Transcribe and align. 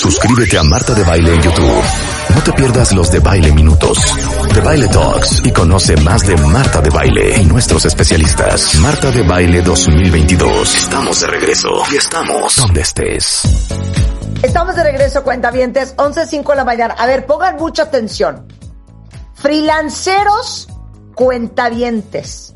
Suscríbete 0.00 0.56
a 0.56 0.62
Marta 0.62 0.94
de 0.94 1.04
Baile 1.04 1.34
en 1.34 1.42
YouTube. 1.42 1.82
No 2.34 2.42
te 2.42 2.52
pierdas 2.54 2.90
los 2.92 3.12
de 3.12 3.18
Baile 3.18 3.52
Minutos, 3.52 3.98
de 4.54 4.60
Baile 4.62 4.88
Talks 4.88 5.42
y 5.44 5.52
conoce 5.52 5.94
más 5.98 6.26
de 6.26 6.38
Marta 6.38 6.80
de 6.80 6.88
Baile 6.88 7.38
y 7.38 7.44
nuestros 7.44 7.84
especialistas. 7.84 8.76
Marta 8.76 9.10
de 9.10 9.20
Baile 9.20 9.60
2022. 9.60 10.74
Estamos 10.74 11.20
de 11.20 11.26
regreso 11.26 11.68
y 11.92 11.96
estamos 11.96 12.56
donde 12.56 12.80
estés. 12.80 13.42
Estamos 14.42 14.74
de 14.74 14.84
regreso, 14.84 15.22
cuentavientes, 15.22 15.94
11.05 15.98 16.48
de 16.48 16.56
la 16.56 16.64
mañana. 16.64 16.94
A 16.96 17.04
ver, 17.04 17.26
pongan 17.26 17.56
mucha 17.56 17.82
atención. 17.82 18.48
Freelanceros 19.34 20.68
cuentavientes. 21.14 22.54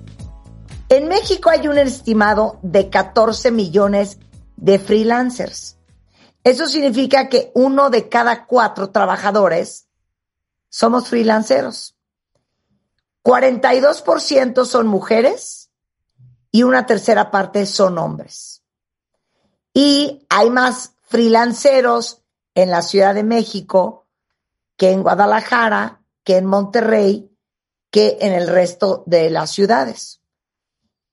En 0.88 1.08
México 1.08 1.50
hay 1.50 1.68
un 1.68 1.76
estimado 1.76 2.58
de 2.62 2.88
14 2.88 3.50
millones 3.50 4.16
de 4.56 4.78
freelancers. 4.78 5.73
Eso 6.44 6.66
significa 6.66 7.30
que 7.30 7.50
uno 7.54 7.88
de 7.88 8.10
cada 8.10 8.44
cuatro 8.44 8.90
trabajadores 8.90 9.88
somos 10.68 11.08
freelanceros. 11.08 11.96
42% 13.22 14.66
son 14.66 14.86
mujeres 14.86 15.70
y 16.50 16.62
una 16.62 16.84
tercera 16.84 17.30
parte 17.30 17.64
son 17.64 17.96
hombres. 17.96 18.62
Y 19.72 20.26
hay 20.28 20.50
más 20.50 20.92
freelanceros 21.00 22.22
en 22.54 22.70
la 22.70 22.82
Ciudad 22.82 23.14
de 23.14 23.24
México 23.24 24.06
que 24.76 24.90
en 24.90 25.02
Guadalajara, 25.02 26.02
que 26.24 26.36
en 26.36 26.44
Monterrey, 26.44 27.34
que 27.90 28.18
en 28.20 28.34
el 28.34 28.48
resto 28.48 29.02
de 29.06 29.30
las 29.30 29.50
ciudades. 29.50 30.20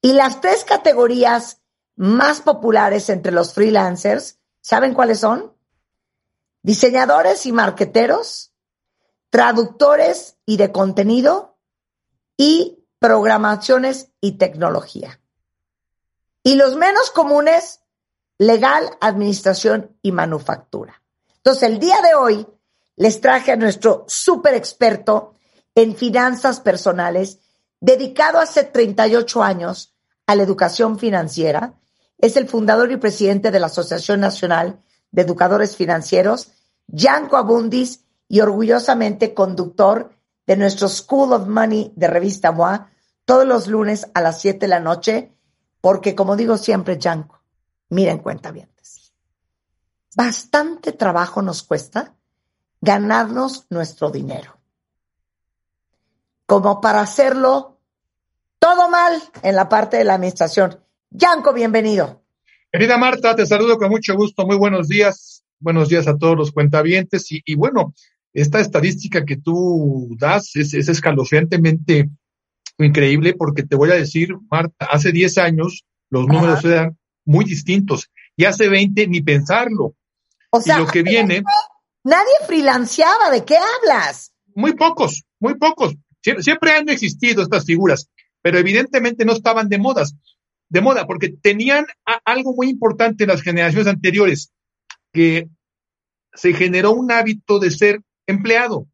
Y 0.02 0.14
las 0.14 0.42
tres 0.42 0.66
categorías 0.66 1.62
más 1.96 2.42
populares 2.42 3.10
entre 3.10 3.32
los 3.32 3.54
freelancers 3.54 4.41
¿Saben 4.62 4.94
cuáles 4.94 5.20
son? 5.20 5.54
Diseñadores 6.62 7.46
y 7.48 7.52
marqueteros, 7.52 8.54
traductores 9.30 10.38
y 10.46 10.58
de 10.58 10.72
contenido 10.72 11.58
y 12.38 12.86
programaciones 13.00 14.12
y 14.22 14.34
tecnología. 14.34 15.20
Y 16.44 16.56
los 16.56 16.76
menos 16.76 17.10
comunes, 17.10 17.82
legal, 18.38 18.98
administración 19.02 19.98
y 20.02 20.12
manufactura. 20.12 21.02
Entonces, 21.38 21.64
el 21.64 21.80
día 21.80 22.02
de 22.02 22.14
hoy 22.14 22.48
les 22.96 23.20
traje 23.22 23.52
a 23.52 23.56
nuestro 23.56 24.06
súper 24.08 24.54
experto 24.54 25.34
en 25.74 25.96
finanzas 25.96 26.60
personales, 26.60 27.40
dedicado 27.80 28.40
hace 28.40 28.64
38 28.64 29.42
años 29.42 29.96
a 30.28 30.36
la 30.36 30.44
educación 30.44 31.00
financiera 31.00 31.81
es 32.22 32.38
el 32.38 32.48
fundador 32.48 32.92
y 32.92 32.98
presidente 32.98 33.52
de 33.52 33.60
la 33.60 33.68
Asociación 33.68 34.20
Nacional 34.20 34.82
de 35.12 35.24
Educadores 35.24 35.76
Financieros, 35.76 36.52
Yanko 36.88 37.38
Abundis, 37.38 38.06
y 38.28 38.40
orgullosamente 38.40 39.34
conductor 39.34 40.16
de 40.48 40.56
nuestro 40.56 40.88
School 40.88 41.34
of 41.34 41.48
Money 41.48 41.92
de 41.98 42.08
Revista 42.08 42.54
MOA, 42.54 42.90
todos 43.26 43.46
los 43.46 43.68
lunes 43.68 44.10
a 44.14 44.22
las 44.22 44.40
7 44.40 44.60
de 44.60 44.68
la 44.70 44.80
noche, 44.80 45.36
porque 45.82 46.16
como 46.16 46.38
digo 46.38 46.58
siempre, 46.58 46.98
Yanko, 46.98 47.42
miren 47.90 48.20
cuenta 48.20 48.52
bien. 48.52 48.72
Bastante 50.16 50.92
trabajo 50.92 51.42
nos 51.42 51.64
cuesta 51.64 52.16
ganarnos 52.82 53.66
nuestro 53.70 54.10
dinero. 54.10 54.58
Como 56.46 56.82
para 56.82 57.02
hacerlo 57.02 57.80
todo 58.60 58.90
mal 58.90 59.22
en 59.42 59.56
la 59.56 59.70
parte 59.70 59.98
de 59.98 60.04
la 60.04 60.16
administración. 60.16 60.84
Yanko, 61.12 61.54
bienvenido. 61.54 62.24
Querida 62.72 62.98
Marta, 62.98 63.36
te 63.36 63.46
saludo 63.46 63.78
con 63.78 63.90
mucho 63.90 64.16
gusto. 64.16 64.46
Muy 64.48 64.56
buenos 64.56 64.88
días. 64.88 65.44
Buenos 65.60 65.90
días 65.90 66.08
a 66.08 66.18
todos 66.18 66.38
los 66.38 66.54
cuentavientes. 66.54 67.28
Y, 67.30 67.56
bueno, 67.56 67.94
esta 68.34 68.62
estadística 68.62 69.26
que 69.26 69.36
tú 69.36 70.16
das 70.18 70.56
es, 70.56 70.74
escalofriantemente 70.74 72.10
increíble 72.78 73.34
porque 73.34 73.64
te 73.64 73.76
voy 73.76 73.92
a 73.92 73.96
decir, 73.96 74.30
Marta, 74.50 74.86
hace 74.90 75.12
10 75.12 75.38
años 75.40 75.86
los 76.10 76.28
números 76.28 76.64
eran 76.64 76.98
muy 77.26 77.44
distintos 77.44 78.10
y 78.38 78.46
hace 78.46 78.70
20 78.70 79.08
ni 79.08 79.22
pensarlo. 79.22 79.96
O 80.50 80.62
sea, 80.62 80.80
lo 80.80 80.88
que 80.88 81.04
viene. 81.04 81.44
Nadie 82.06 82.34
freelanceaba, 82.48 83.30
¿de 83.32 83.44
qué 83.44 83.58
hablas? 83.58 84.32
Muy 84.56 84.76
pocos, 84.76 85.26
muy 85.42 85.56
pocos. 85.56 85.94
siempre 86.40 86.72
han 86.72 86.88
existido 86.88 87.44
estas 87.44 87.66
figuras, 87.66 88.10
pero 88.42 88.58
evidentemente 88.58 89.26
no 89.26 89.34
estaban 89.34 89.68
de 89.68 89.78
modas 89.78 90.16
de 90.72 90.80
moda, 90.80 91.06
porque 91.06 91.28
tenían 91.30 91.86
algo 92.24 92.54
muy 92.56 92.70
importante 92.70 93.26
en 93.26 93.30
las 93.30 93.42
generaciones 93.42 93.88
anteriores, 93.88 94.54
que 95.12 95.50
se 96.34 96.54
generó 96.54 96.94
un 96.94 97.12
hábito 97.12 97.60
de 97.60 97.72
ser 97.72 98.00
empleado. 98.26 98.88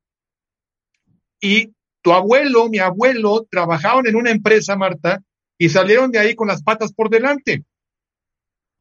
Y 1.39 1.71
tu 2.01 2.13
abuelo, 2.13 2.67
mi 2.67 2.79
abuelo, 2.79 3.45
trabajaron 3.49 4.07
en 4.07 4.15
una 4.15 4.31
empresa, 4.31 4.75
Marta, 4.75 5.21
y 5.59 5.69
salieron 5.69 6.09
de 6.09 6.17
ahí 6.17 6.33
con 6.33 6.47
las 6.47 6.63
patas 6.63 6.93
por 6.93 7.11
delante. 7.11 7.63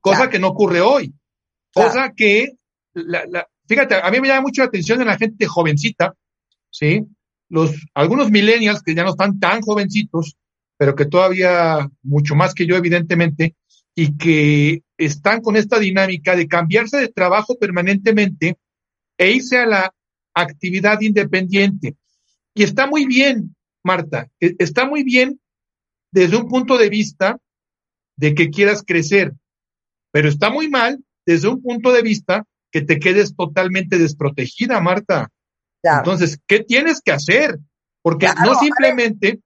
Cosa 0.00 0.30
que 0.30 0.38
no 0.38 0.48
ocurre 0.48 0.80
hoy. 0.80 1.12
Cosa 1.74 2.14
que, 2.16 2.52
la, 2.94 3.46
fíjate, 3.68 3.96
a 3.96 4.10
mí 4.10 4.20
me 4.20 4.28
llama 4.28 4.40
mucho 4.40 4.62
la 4.62 4.68
atención 4.68 5.02
en 5.02 5.08
la 5.08 5.18
gente 5.18 5.44
jovencita, 5.46 6.14
¿sí? 6.70 7.04
Los, 7.50 7.72
algunos 7.92 8.30
millennials 8.30 8.82
que 8.82 8.94
ya 8.94 9.04
no 9.04 9.10
están 9.10 9.38
tan 9.38 9.60
jovencitos, 9.60 10.34
pero 10.76 10.94
que 10.94 11.06
todavía 11.06 11.88
mucho 12.02 12.34
más 12.34 12.54
que 12.54 12.66
yo, 12.66 12.76
evidentemente, 12.76 13.54
y 13.94 14.16
que 14.16 14.82
están 14.98 15.40
con 15.40 15.56
esta 15.56 15.78
dinámica 15.78 16.36
de 16.36 16.48
cambiarse 16.48 16.98
de 16.98 17.08
trabajo 17.08 17.58
permanentemente 17.58 18.58
e 19.18 19.30
irse 19.30 19.58
a 19.58 19.66
la 19.66 19.94
actividad 20.34 21.00
independiente. 21.00 21.96
Y 22.54 22.62
está 22.62 22.86
muy 22.86 23.06
bien, 23.06 23.56
Marta, 23.82 24.28
e, 24.40 24.54
está 24.58 24.86
muy 24.86 25.02
bien 25.02 25.40
desde 26.12 26.36
un 26.36 26.48
punto 26.48 26.76
de 26.76 26.90
vista 26.90 27.38
de 28.16 28.34
que 28.34 28.50
quieras 28.50 28.82
crecer, 28.86 29.32
pero 30.10 30.28
está 30.28 30.50
muy 30.50 30.68
mal 30.68 31.02
desde 31.24 31.48
un 31.48 31.62
punto 31.62 31.92
de 31.92 32.02
vista 32.02 32.44
que 32.70 32.82
te 32.82 32.98
quedes 32.98 33.34
totalmente 33.34 33.98
desprotegida, 33.98 34.80
Marta. 34.80 35.30
Entonces, 35.82 36.38
¿qué 36.46 36.60
tienes 36.60 37.00
que 37.00 37.12
hacer? 37.12 37.58
Porque 38.02 38.28
no 38.44 38.54
simplemente 38.56 39.40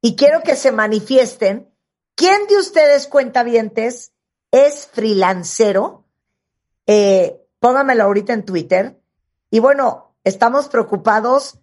y 0.00 0.16
quiero 0.16 0.42
que 0.42 0.56
se 0.56 0.72
manifiesten. 0.72 1.68
¿Quién 2.14 2.46
de 2.48 2.56
ustedes, 2.58 3.06
cuentavientes, 3.06 4.12
es 4.50 4.88
freelancero? 4.92 6.04
Eh, 6.86 7.40
póngamelo 7.58 8.04
ahorita 8.04 8.32
en 8.32 8.44
Twitter. 8.44 9.00
Y 9.50 9.58
bueno, 9.58 10.14
estamos 10.24 10.68
preocupados 10.68 11.58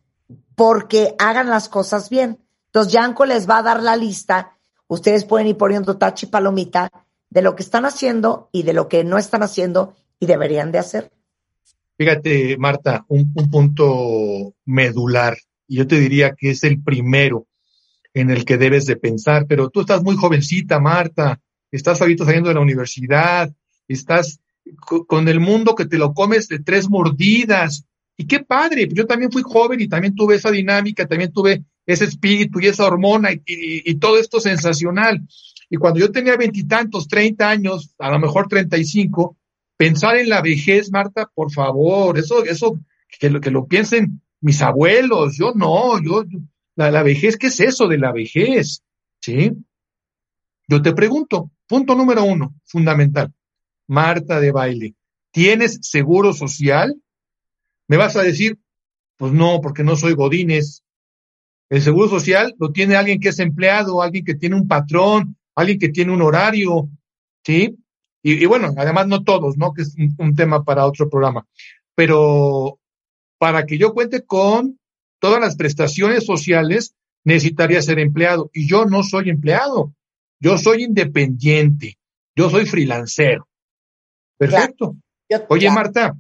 porque 0.56 1.16
hagan 1.18 1.50
las 1.50 1.70
cosas 1.70 2.10
bien. 2.10 2.40
Entonces, 2.68 2.94
Yanko 2.94 3.26
les 3.26 3.50
va 3.50 3.58
a 3.58 3.64
dar 3.64 3.82
la 3.82 3.96
lista. 3.96 4.58
Ustedes 4.88 5.26
pueden 5.26 5.48
ir 5.48 5.58
poniendo 5.58 5.98
tachi 5.98 6.28
palomita 6.28 6.92
de 7.30 7.42
lo 7.42 7.56
que 7.56 7.64
están 7.64 7.86
haciendo 7.86 8.50
y 8.52 8.64
de 8.64 8.74
lo 8.74 8.88
que 8.88 9.04
no 9.04 9.18
están 9.18 9.44
haciendo 9.44 9.96
y 10.20 10.28
deberían 10.28 10.72
de 10.72 10.80
hacer. 10.80 11.12
Fíjate, 11.98 12.58
Marta, 12.58 13.06
un, 13.08 13.32
un 13.36 13.50
punto 13.50 14.54
medular. 14.66 15.38
Yo 15.68 15.88
te 15.88 16.00
diría 16.00 16.36
que 16.36 16.52
es 16.52 16.64
el 16.64 16.84
primero 16.84 17.48
en 18.14 18.30
el 18.30 18.46
que 18.46 18.58
debes 18.58 18.86
de 18.86 18.96
pensar, 18.96 19.46
pero 19.48 19.70
tú 19.70 19.82
estás 19.82 20.04
muy 20.04 20.16
jovencita, 20.16 20.80
Marta, 20.80 21.42
estás 21.72 22.02
ahorita 22.02 22.26
saliendo 22.26 22.50
de 22.50 22.56
la 22.56 22.62
universidad, 22.62 23.52
estás 23.88 24.40
con 24.86 25.28
el 25.28 25.40
mundo 25.40 25.76
que 25.76 25.86
te 25.86 25.98
lo 25.98 26.14
comes 26.14 26.48
de 26.48 26.60
tres 26.60 26.90
mordidas. 26.90 27.86
Y 28.16 28.26
qué 28.28 28.40
padre, 28.40 28.88
yo 28.92 29.08
también 29.08 29.32
fui 29.32 29.42
joven 29.42 29.82
y 29.82 29.88
también 29.88 30.16
tuve 30.16 30.36
esa 30.36 30.52
dinámica, 30.52 31.08
también 31.08 31.34
tuve 31.34 31.64
ese 31.86 32.06
espíritu 32.06 32.60
y 32.60 32.68
esa 32.68 32.86
hormona 32.86 33.30
y, 33.46 33.96
todo 33.96 34.18
esto 34.18 34.40
sensacional. 34.40 35.22
Y 35.70 35.78
cuando 35.78 36.00
yo 36.00 36.12
tenía 36.12 36.38
veintitantos, 36.38 37.08
treinta 37.08 37.50
años, 37.50 37.96
a 37.98 38.12
lo 38.12 38.20
mejor 38.20 38.48
treinta 38.48 38.78
y 38.78 38.86
cinco, 38.86 39.38
pensar 39.76 40.18
en 40.18 40.30
la 40.30 40.42
vejez, 40.42 40.92
Marta, 40.92 41.30
por 41.34 41.52
favor, 41.52 42.18
eso, 42.20 42.46
eso, 42.46 42.80
que 43.20 43.32
lo, 43.32 43.42
que 43.42 43.50
lo 43.50 43.66
piensen 43.66 44.22
mis 44.40 44.62
abuelos, 44.62 45.36
yo 45.38 45.54
no, 45.56 46.02
yo, 46.02 46.24
la, 46.76 47.04
vejez, 47.04 47.38
¿qué 47.38 47.48
es 47.48 47.60
eso 47.60 47.88
de 47.88 47.98
la 47.98 48.12
vejez? 48.12 48.84
¿Sí? 49.22 49.52
Yo 50.68 50.82
te 50.82 50.94
pregunto, 50.94 51.52
punto 51.68 51.96
número 51.96 52.24
uno, 52.24 52.56
fundamental. 52.66 53.34
Marta 53.88 54.40
de 54.40 54.52
baile, 54.52 54.96
¿tienes 55.32 55.80
seguro 55.82 56.34
social? 56.34 56.96
Me 57.88 57.98
vas 57.98 58.16
a 58.16 58.24
decir, 58.24 58.58
pues 59.18 59.34
no, 59.34 59.60
porque 59.62 59.84
no 59.84 59.96
soy 59.96 60.14
Godínez. 60.14 60.84
El 61.70 61.82
seguro 61.82 62.08
social 62.10 62.56
lo 62.60 62.72
tiene 62.72 62.96
alguien 62.96 63.20
que 63.20 63.30
es 63.30 63.40
empleado, 63.40 64.02
alguien 64.02 64.24
que 64.26 64.36
tiene 64.36 64.56
un 64.56 64.68
patrón, 64.68 65.38
alguien 65.56 65.80
que 65.80 65.90
tiene 65.90 66.12
un 66.12 66.22
horario, 66.22 66.90
¿sí? 67.44 67.78
Y, 68.26 68.46
bueno, 68.46 68.74
además 68.78 69.08
no 69.08 69.24
todos, 69.24 69.58
¿no? 69.58 69.74
Que 69.74 69.82
es 69.82 69.96
un, 70.18 70.34
tema 70.34 70.64
para 70.64 70.86
otro 70.86 71.10
programa. 71.10 71.46
Pero 71.94 72.80
para 73.38 73.66
que 73.66 73.78
yo 73.78 73.94
cuente 73.94 74.26
con 74.26 74.80
todas 75.24 75.40
las 75.40 75.56
prestaciones 75.56 76.26
sociales, 76.26 76.96
necesitaría 77.24 77.82
ser 77.82 77.98
empleado. 77.98 78.52
Y 78.54 78.68
yo 78.68 78.84
no 78.84 79.04
soy 79.04 79.30
empleado. 79.30 79.96
Yo 80.38 80.58
soy 80.58 80.84
independiente. 80.84 81.98
Yo 82.36 82.50
soy 82.50 82.66
freelancero. 82.66 83.48
Perfecto. 84.38 84.98
Oye, 85.48 85.72
Marta, 85.72 86.18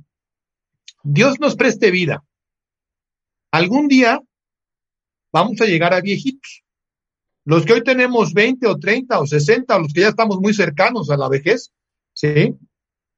Dios 1.04 1.38
nos 1.42 1.58
preste 1.58 1.92
vida. 1.92 2.24
Algún 3.52 3.90
día 3.90 4.22
vamos 5.34 5.60
a 5.60 5.66
llegar 5.66 5.94
a 5.94 6.00
viejitos. 6.00 6.64
Los 7.44 7.66
que 7.66 7.74
hoy 7.74 7.84
tenemos 7.84 8.34
20 8.34 8.66
o 8.68 8.80
30 8.80 9.20
o 9.20 9.28
60, 9.28 9.76
o 9.76 9.80
los 9.80 9.92
que 9.92 10.00
ya 10.00 10.08
estamos 10.08 10.40
muy 10.40 10.54
cercanos 10.54 11.10
a 11.10 11.18
la 11.18 11.28
vejez, 11.28 11.74
¿sí? 12.14 12.56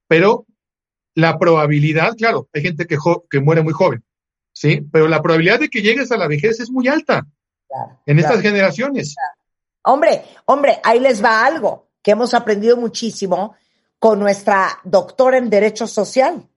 Pero 0.08 0.48
la 1.14 1.38
probabilidad, 1.38 2.16
claro, 2.18 2.50
hay 2.54 2.64
gente 2.64 2.88
que, 2.88 2.98
que 3.30 3.40
muere 3.40 3.62
muy 3.62 3.74
joven, 3.74 4.04
¿sí? 4.56 4.82
Pero 4.92 5.08
la 5.08 5.22
probabilidad 5.22 5.60
de 5.60 5.70
que 5.70 5.82
llegues 5.82 6.12
a 6.12 6.18
la 6.18 6.28
vejez 6.28 6.60
es 6.60 6.72
muy 6.72 6.88
alta 6.88 7.28
en 8.06 8.20
estas 8.20 8.42
generaciones. 8.42 9.16
Hombre, 9.84 10.24
hombre, 10.46 10.80
ahí 10.84 11.00
les 11.00 11.24
va 11.24 11.46
algo 11.46 11.90
que 12.02 12.12
hemos 12.12 12.34
aprendido 12.34 12.78
muchísimo 12.78 13.56
con 14.00 14.20
nuestra 14.20 14.80
doctora 14.84 15.38
en 15.38 15.50
Derecho 15.50 15.86
Social. 15.86 16.48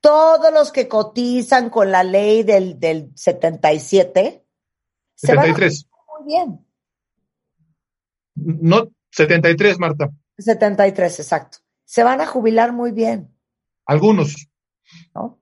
Todos 0.00 0.52
los 0.52 0.70
que 0.70 0.86
cotizan 0.86 1.70
con 1.70 1.90
la 1.90 2.04
ley 2.04 2.44
del, 2.44 2.78
del 2.78 3.10
77 3.16 4.44
se 5.14 5.34
van 5.34 5.50
a 5.50 5.54
muy 5.54 6.26
bien. 6.26 6.64
No, 8.36 8.88
73, 9.10 9.78
Marta. 9.80 10.10
73, 10.36 11.18
exacto. 11.18 11.58
Se 11.84 12.04
van 12.04 12.20
a 12.20 12.26
jubilar 12.26 12.72
muy 12.72 12.92
bien. 12.92 13.34
Algunos. 13.84 14.48
¿No? 15.14 15.37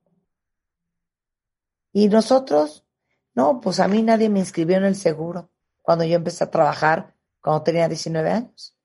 Y 1.96 2.08
nosotros, 2.08 2.84
no, 3.34 3.58
pues 3.58 3.80
a 3.80 3.88
mí 3.88 4.02
nadie 4.02 4.28
me 4.28 4.40
inscribió 4.40 4.76
en 4.76 4.84
el 4.84 4.96
seguro 4.96 5.48
cuando 5.80 6.04
yo 6.04 6.16
empecé 6.16 6.44
a 6.44 6.50
trabajar 6.50 7.14
cuando 7.40 7.62
tenía 7.62 7.88
19 7.88 8.30
años. 8.30 8.76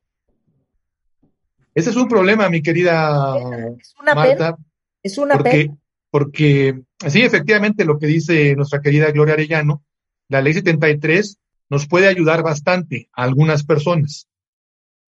Ese 1.75 1.89
es 1.89 1.97
un 1.97 2.07
problema, 2.07 2.47
mi 2.47 2.61
querida 2.61 3.35
es 3.77 3.93
una 4.01 4.15
Marta. 4.15 4.57
Es 5.03 5.17
una 5.17 5.33
porque, 5.33 5.49
pena. 5.49 5.77
Porque 6.09 6.83
sí, 7.05 7.21
efectivamente, 7.21 7.83
lo 7.83 7.99
que 7.99 8.07
dice 8.07 8.55
nuestra 8.55 8.79
querida 8.79 9.11
Gloria 9.11 9.33
Arellano, 9.33 9.83
la 10.29 10.39
ley 10.39 10.53
73 10.53 11.37
nos 11.69 11.89
puede 11.89 12.07
ayudar 12.07 12.43
bastante 12.43 13.09
a 13.11 13.23
algunas 13.23 13.65
personas, 13.65 14.29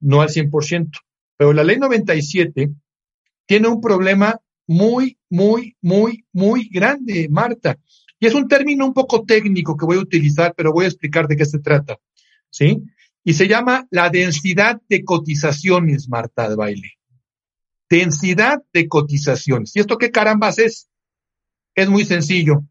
no 0.01 0.21
al 0.21 0.27
100%, 0.27 0.91
pero 1.37 1.53
la 1.53 1.63
ley 1.63 1.77
97 1.77 2.69
tiene 3.45 3.67
un 3.69 3.79
problema 3.79 4.41
muy, 4.67 5.17
muy, 5.29 5.75
muy, 5.81 6.25
muy 6.31 6.69
grande, 6.69 7.27
Marta. 7.29 7.77
Y 8.19 8.27
es 8.27 8.33
un 8.33 8.47
término 8.47 8.85
un 8.85 8.93
poco 8.93 9.25
técnico 9.25 9.75
que 9.75 9.85
voy 9.85 9.97
a 9.97 10.01
utilizar, 10.01 10.53
pero 10.55 10.71
voy 10.71 10.85
a 10.85 10.87
explicar 10.87 11.27
de 11.27 11.35
qué 11.35 11.45
se 11.45 11.59
trata. 11.59 11.97
¿Sí? 12.49 12.83
Y 13.23 13.33
se 13.33 13.47
llama 13.47 13.87
la 13.89 14.09
densidad 14.09 14.81
de 14.87 15.03
cotizaciones, 15.03 16.09
Marta 16.09 16.49
de 16.49 16.55
baile. 16.55 16.91
Densidad 17.89 18.61
de 18.73 18.87
cotizaciones. 18.87 19.75
¿Y 19.75 19.79
esto 19.79 19.97
qué 19.97 20.11
carambas 20.11 20.59
es? 20.59 20.89
Es 21.75 21.89
muy 21.89 22.05
sencillo. 22.05 22.63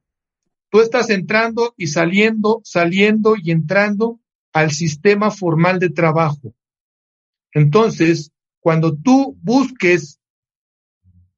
Tú 0.70 0.80
estás 0.80 1.10
entrando 1.10 1.74
y 1.76 1.88
saliendo, 1.88 2.60
saliendo 2.64 3.34
y 3.36 3.50
entrando 3.50 4.20
al 4.52 4.70
sistema 4.70 5.30
formal 5.30 5.78
de 5.78 5.90
trabajo. 5.90 6.54
Entonces, 7.52 8.30
cuando 8.60 8.96
tú 8.96 9.36
busques 9.42 10.18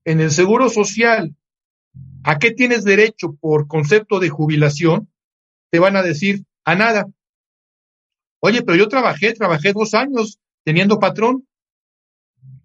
en 0.04 0.20
el 0.20 0.30
seguro 0.30 0.68
social 0.68 1.34
¿A 2.24 2.38
qué 2.38 2.52
tienes 2.52 2.84
derecho 2.84 3.34
por 3.38 3.68
concepto 3.68 4.18
de 4.18 4.30
jubilación? 4.30 5.12
Te 5.70 5.78
van 5.78 5.96
a 5.96 6.02
decir, 6.02 6.44
a 6.64 6.74
nada. 6.74 7.06
Oye, 8.40 8.62
pero 8.62 8.78
yo 8.78 8.88
trabajé, 8.88 9.34
trabajé 9.34 9.72
dos 9.72 9.92
años 9.92 10.38
teniendo 10.64 10.98
patrón. 10.98 11.46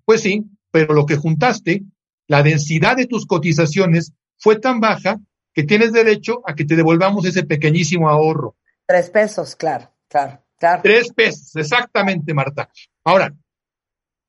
Pues 0.06 0.21
sí, 0.21 0.45
pero 0.71 0.94
lo 0.94 1.06
que 1.06 1.18
juntaste, 1.18 1.83
la 2.27 2.41
densidad 2.41 2.95
de 2.95 3.06
tus 3.06 3.25
cotizaciones 3.25 4.13
fue 4.38 4.57
tan 4.57 4.80
baja 4.80 5.19
que 5.53 5.63
tienes 5.63 5.91
derecho 5.91 6.41
a 6.45 6.56
que 6.56 6.63
te 6.63 6.77
devolvamos 6.77 7.25
ese 7.25 7.44
pequeñísimo 7.44 8.07
ahorro. 8.07 8.56
Tres 8.88 9.09
pesos, 9.09 9.57
claro, 9.57 9.91
claro, 10.07 10.41
claro. 10.57 10.81
Tres 10.83 11.12
pesos, 11.13 11.53
exactamente, 11.57 12.33
Marta. 12.33 12.69
Ahora, 13.03 13.36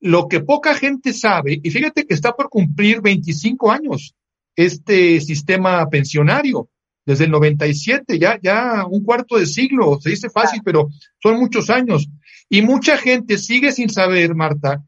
lo 0.01 0.27
que 0.27 0.41
poca 0.41 0.75
gente 0.75 1.13
sabe, 1.13 1.59
y 1.63 1.69
fíjate 1.69 2.05
que 2.05 2.13
está 2.13 2.33
por 2.33 2.49
cumplir 2.49 3.01
25 3.01 3.71
años, 3.71 4.15
este 4.55 5.21
sistema 5.21 5.87
pensionario 5.89 6.69
desde 7.05 7.25
el 7.25 7.31
97, 7.31 8.19
ya, 8.19 8.39
ya 8.41 8.85
un 8.89 9.03
cuarto 9.03 9.37
de 9.37 9.45
siglo, 9.45 9.99
se 10.01 10.09
dice 10.11 10.29
fácil, 10.29 10.61
pero 10.63 10.89
son 11.21 11.39
muchos 11.39 11.69
años. 11.69 12.09
Y 12.49 12.61
mucha 12.61 12.97
gente 12.97 13.37
sigue 13.37 13.71
sin 13.71 13.89
saber, 13.89 14.35
Marta, 14.35 14.83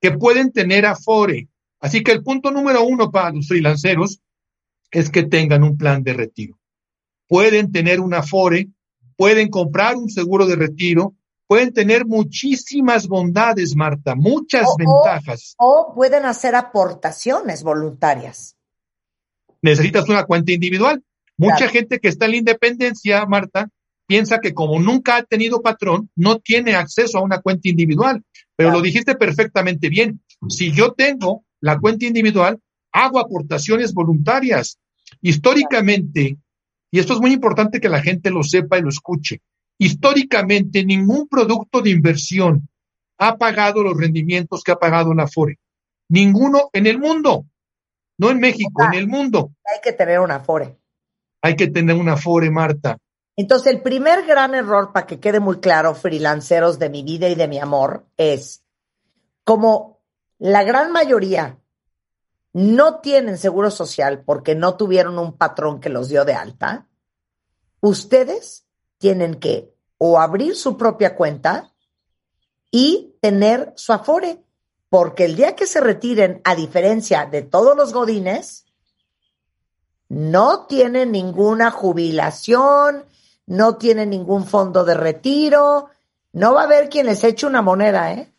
que 0.00 0.12
pueden 0.12 0.52
tener 0.52 0.86
afore. 0.86 1.48
Así 1.80 2.02
que 2.02 2.12
el 2.12 2.22
punto 2.22 2.50
número 2.50 2.84
uno 2.84 3.10
para 3.10 3.32
los 3.32 3.48
freelanceros 3.48 4.20
es 4.90 5.10
que 5.10 5.24
tengan 5.24 5.62
un 5.62 5.76
plan 5.76 6.02
de 6.02 6.12
retiro. 6.12 6.58
Pueden 7.26 7.72
tener 7.72 8.00
un 8.00 8.14
afore, 8.14 8.68
pueden 9.16 9.48
comprar 9.48 9.96
un 9.96 10.08
seguro 10.08 10.46
de 10.46 10.56
retiro, 10.56 11.14
pueden 11.50 11.72
tener 11.72 12.06
muchísimas 12.06 13.08
bondades, 13.08 13.74
Marta, 13.74 14.14
muchas 14.14 14.68
ventajas. 14.78 15.56
o 15.58 15.92
pueden 15.96 16.24
hacer 16.24 16.54
aportaciones 16.54 17.64
voluntarias 17.64 18.56
necesitas 19.62 20.08
una 20.08 20.24
cuenta 20.24 20.52
individual. 20.52 21.02
Mucha 21.36 21.68
gente 21.68 21.98
que 22.00 22.08
está 22.08 22.26
en 22.26 22.32
la 22.32 22.36
independencia, 22.38 23.24
Marta, 23.26 23.68
piensa 24.06 24.40
que 24.40 24.52
como 24.52 24.78
nunca 24.78 25.16
ha 25.16 25.22
tenido 25.22 25.62
patrón, 25.62 26.10
no 26.14 26.38
tiene 26.38 26.74
acceso 26.74 27.18
a 27.18 27.22
una 27.22 27.40
cuenta 27.40 27.68
individual. 27.68 28.22
Pero 28.56 28.70
lo 28.70 28.82
dijiste 28.82 29.14
perfectamente 29.14 29.88
bien. 29.88 30.20
Si 30.48 30.72
yo 30.72 30.92
tengo 30.92 31.44
la 31.60 31.78
cuenta 31.78 32.04
individual, 32.06 32.60
hago 32.92 33.18
aportaciones 33.18 33.94
voluntarias. 33.94 34.78
Históricamente, 35.22 36.36
y 36.90 36.98
esto 36.98 37.14
es 37.14 37.20
muy 37.20 37.32
importante 37.32 37.80
que 37.80 37.88
la 37.88 38.02
gente 38.02 38.30
lo 38.30 38.42
sepa 38.42 38.78
y 38.78 38.82
lo 38.82 38.90
escuche, 38.90 39.40
históricamente 39.80 40.84
ningún 40.84 41.26
producto 41.26 41.80
de 41.80 41.90
inversión 41.90 42.68
ha 43.16 43.38
pagado 43.38 43.82
los 43.82 43.96
rendimientos 43.96 44.62
que 44.62 44.72
ha 44.72 44.78
pagado 44.78 45.10
una 45.10 45.26
FORE. 45.26 45.58
Ninguno 46.10 46.68
en 46.74 46.86
el 46.86 46.98
mundo. 46.98 47.46
No 48.18 48.30
en 48.30 48.40
México, 48.40 48.84
en 48.84 48.92
el 48.92 49.08
mundo. 49.08 49.52
Hay 49.64 49.80
que 49.82 49.94
tener 49.94 50.20
una 50.20 50.40
FORE. 50.40 50.76
Hay 51.40 51.56
que 51.56 51.68
tener 51.68 51.96
una 51.96 52.18
FORE, 52.18 52.50
Marta. 52.50 52.98
Entonces, 53.36 53.72
el 53.72 53.80
primer 53.80 54.26
gran 54.26 54.54
error, 54.54 54.92
para 54.92 55.06
que 55.06 55.18
quede 55.18 55.40
muy 55.40 55.60
claro, 55.60 55.94
freelanceros 55.94 56.78
de 56.78 56.90
mi 56.90 57.02
vida 57.02 57.28
y 57.28 57.34
de 57.34 57.48
mi 57.48 57.58
amor, 57.58 58.04
es 58.18 58.62
como 59.44 60.02
la 60.38 60.62
gran 60.62 60.92
mayoría 60.92 61.58
no 62.52 63.00
tienen 63.00 63.38
seguro 63.38 63.70
social 63.70 64.24
porque 64.26 64.54
no 64.54 64.76
tuvieron 64.76 65.18
un 65.18 65.38
patrón 65.38 65.80
que 65.80 65.88
los 65.88 66.10
dio 66.10 66.26
de 66.26 66.34
alta, 66.34 66.86
ustedes 67.80 68.66
tienen 69.00 69.36
que 69.36 69.69
o 70.02 70.18
abrir 70.18 70.56
su 70.56 70.78
propia 70.78 71.14
cuenta 71.14 71.74
y 72.70 73.14
tener 73.20 73.74
su 73.76 73.92
afore 73.92 74.38
porque 74.88 75.26
el 75.26 75.36
día 75.36 75.54
que 75.54 75.66
se 75.66 75.80
retiren, 75.80 76.40
a 76.42 76.54
diferencia 76.56 77.26
de 77.26 77.42
todos 77.42 77.76
los 77.76 77.92
godines, 77.92 78.64
no 80.08 80.66
tienen 80.66 81.12
ninguna 81.12 81.70
jubilación, 81.70 83.04
no 83.46 83.76
tienen 83.76 84.10
ningún 84.10 84.46
fondo 84.46 84.84
de 84.84 84.94
retiro, 84.94 85.90
no 86.32 86.54
va 86.54 86.62
a 86.62 86.64
haber 86.64 86.88
quien 86.88 87.06
les 87.06 87.22
eche 87.22 87.46
una 87.46 87.62
moneda, 87.62 88.12
¿eh? 88.14 88.32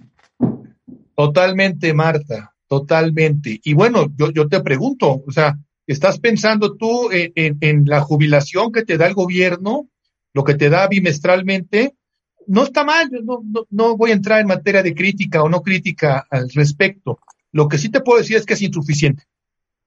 Totalmente, 1.15 1.93
Marta, 1.93 2.53
totalmente. 2.67 3.61
Y 3.63 3.73
bueno, 3.73 4.07
yo, 4.17 4.31
yo 4.31 4.49
te 4.49 4.61
pregunto, 4.61 5.21
o 5.25 5.31
sea, 5.31 5.57
¿estás 5.85 6.19
pensando 6.19 6.75
tú 6.75 7.09
en, 7.11 7.57
en 7.61 7.85
la 7.85 8.01
jubilación 8.01 8.71
que 8.71 8.83
te 8.83 8.97
da 8.97 9.05
el 9.05 9.13
gobierno, 9.13 9.87
lo 10.33 10.43
que 10.43 10.55
te 10.55 10.69
da 10.69 10.88
bimestralmente? 10.88 11.95
no 12.47 12.63
está 12.63 12.83
mal, 12.83 13.09
no, 13.23 13.43
no, 13.69 13.97
voy 13.97 14.11
a 14.11 14.13
entrar 14.13 14.39
en 14.39 14.47
materia 14.47 14.83
de 14.83 14.95
crítica 14.95 15.43
o 15.43 15.50
no 15.50 15.61
crítica 15.61 16.25
al 16.29 16.50
respecto. 16.50 17.19
Lo 17.51 17.67
que 17.67 17.77
sí 17.77 17.89
te 17.89 18.01
puedo 18.01 18.19
decir 18.19 18.38
es 18.38 18.45
que 18.45 18.53
es 18.53 18.61
insuficiente. 18.61 19.23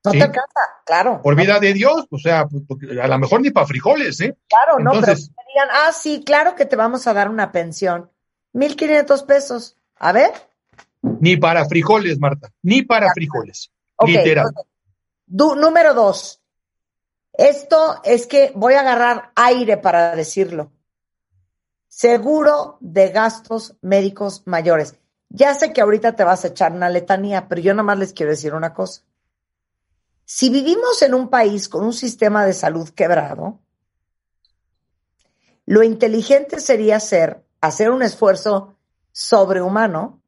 No 0.05 0.13
te 0.13 0.23
alcanza, 0.23 0.61
claro. 0.85 1.23
Por 1.23 1.35
vida 1.35 1.59
de 1.61 1.73
Dios, 1.73 2.07
o 2.11 2.19
sea, 2.19 2.47
pues, 2.47 2.63
a 3.01 3.09
lo 3.09 3.19
mejor 3.19 3.41
ni 3.41 3.51
para 3.51 3.67
frijoles, 3.67 4.21
¿eh? 4.21 4.37
Claro, 4.49 4.79
no, 4.79 4.93
pero 4.93 5.15
digan, 5.15 5.69
ah, 5.73 5.93
sí, 5.93 6.23
claro 6.27 6.55
que 6.55 6.67
te 6.67 6.77
vamos 6.77 7.07
a 7.07 7.15
dar 7.15 7.31
una 7.31 7.53
pensión. 7.53 8.11
Mil 8.53 8.77
quinientos 8.77 9.23
pesos. 9.23 9.77
A 9.97 10.13
ver, 10.13 10.31
Ni 11.21 11.37
para 11.37 11.65
frijoles, 11.67 12.19
Marta, 12.19 12.51
ni 12.63 12.83
para 12.83 13.13
frijoles. 13.15 13.71
Literal. 14.07 14.53
número 15.27 15.95
dos. 15.95 16.43
Esto 17.35 18.01
es 18.05 18.27
que 18.27 18.53
voy 18.55 18.75
a 18.75 18.81
agarrar 18.81 19.33
aire 19.35 19.77
para 19.77 20.15
decirlo. 20.15 20.71
Seguro 21.89 22.79
de 22.81 23.09
gastos 23.11 23.77
médicos 23.81 24.43
mayores. 24.47 24.95
Ya 25.29 25.55
sé 25.55 25.73
que 25.73 25.81
ahorita 25.81 26.15
te 26.15 26.23
vas 26.25 26.45
a 26.45 26.49
echar 26.49 26.73
una 26.73 26.89
letanía, 26.89 27.49
pero 27.49 27.61
yo 27.61 27.75
nada 27.75 27.83
más 27.83 27.99
les 27.99 28.13
quiero 28.13 28.31
decir 28.31 28.55
una 28.55 28.73
cosa. 28.73 29.03
Si 30.25 30.49
vivimos 30.49 31.03
en 31.03 31.13
un 31.13 31.29
país 31.29 31.69
con 31.69 31.85
un 31.85 31.93
sistema 31.93 32.47
de 32.47 32.53
salud 32.53 32.89
quebrado, 32.91 33.59
lo 35.67 35.83
inteligente 35.83 36.61
sería 36.61 36.97
hacer, 36.97 37.45
hacer 37.61 37.91
un 37.91 38.03
esfuerzo 38.03 38.77
sobrehumano 39.13 40.21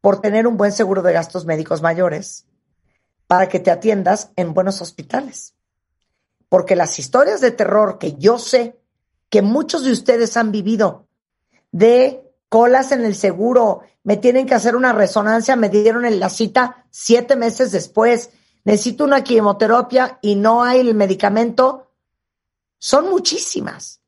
por 0.00 0.20
tener 0.20 0.46
un 0.46 0.56
buen 0.56 0.72
seguro 0.72 1.02
de 1.02 1.12
gastos 1.12 1.46
médicos 1.46 1.82
mayores 1.82 2.46
para 3.26 3.48
que 3.48 3.60
te 3.60 3.70
atiendas 3.70 4.30
en 4.36 4.54
buenos 4.54 4.82
hospitales. 4.82 5.54
Porque 6.52 6.76
las 6.76 6.98
historias 6.98 7.40
de 7.40 7.50
terror 7.50 7.96
que 7.98 8.16
yo 8.18 8.38
sé 8.38 8.78
que 9.30 9.40
muchos 9.40 9.84
de 9.84 9.90
ustedes 9.90 10.36
han 10.36 10.52
vivido 10.52 11.08
de 11.70 12.30
colas 12.50 12.92
en 12.92 13.06
el 13.06 13.14
seguro, 13.14 13.80
me 14.04 14.18
tienen 14.18 14.44
que 14.44 14.52
hacer 14.52 14.76
una 14.76 14.92
resonancia, 14.92 15.56
me 15.56 15.70
dieron 15.70 16.04
en 16.04 16.20
la 16.20 16.28
cita 16.28 16.84
siete 16.90 17.36
meses 17.36 17.72
después, 17.72 18.32
necesito 18.64 19.04
una 19.04 19.24
quimioterapia 19.24 20.18
y 20.20 20.34
no 20.34 20.62
hay 20.62 20.80
el 20.80 20.94
medicamento, 20.94 21.90
son 22.78 23.08
muchísimas. 23.08 24.02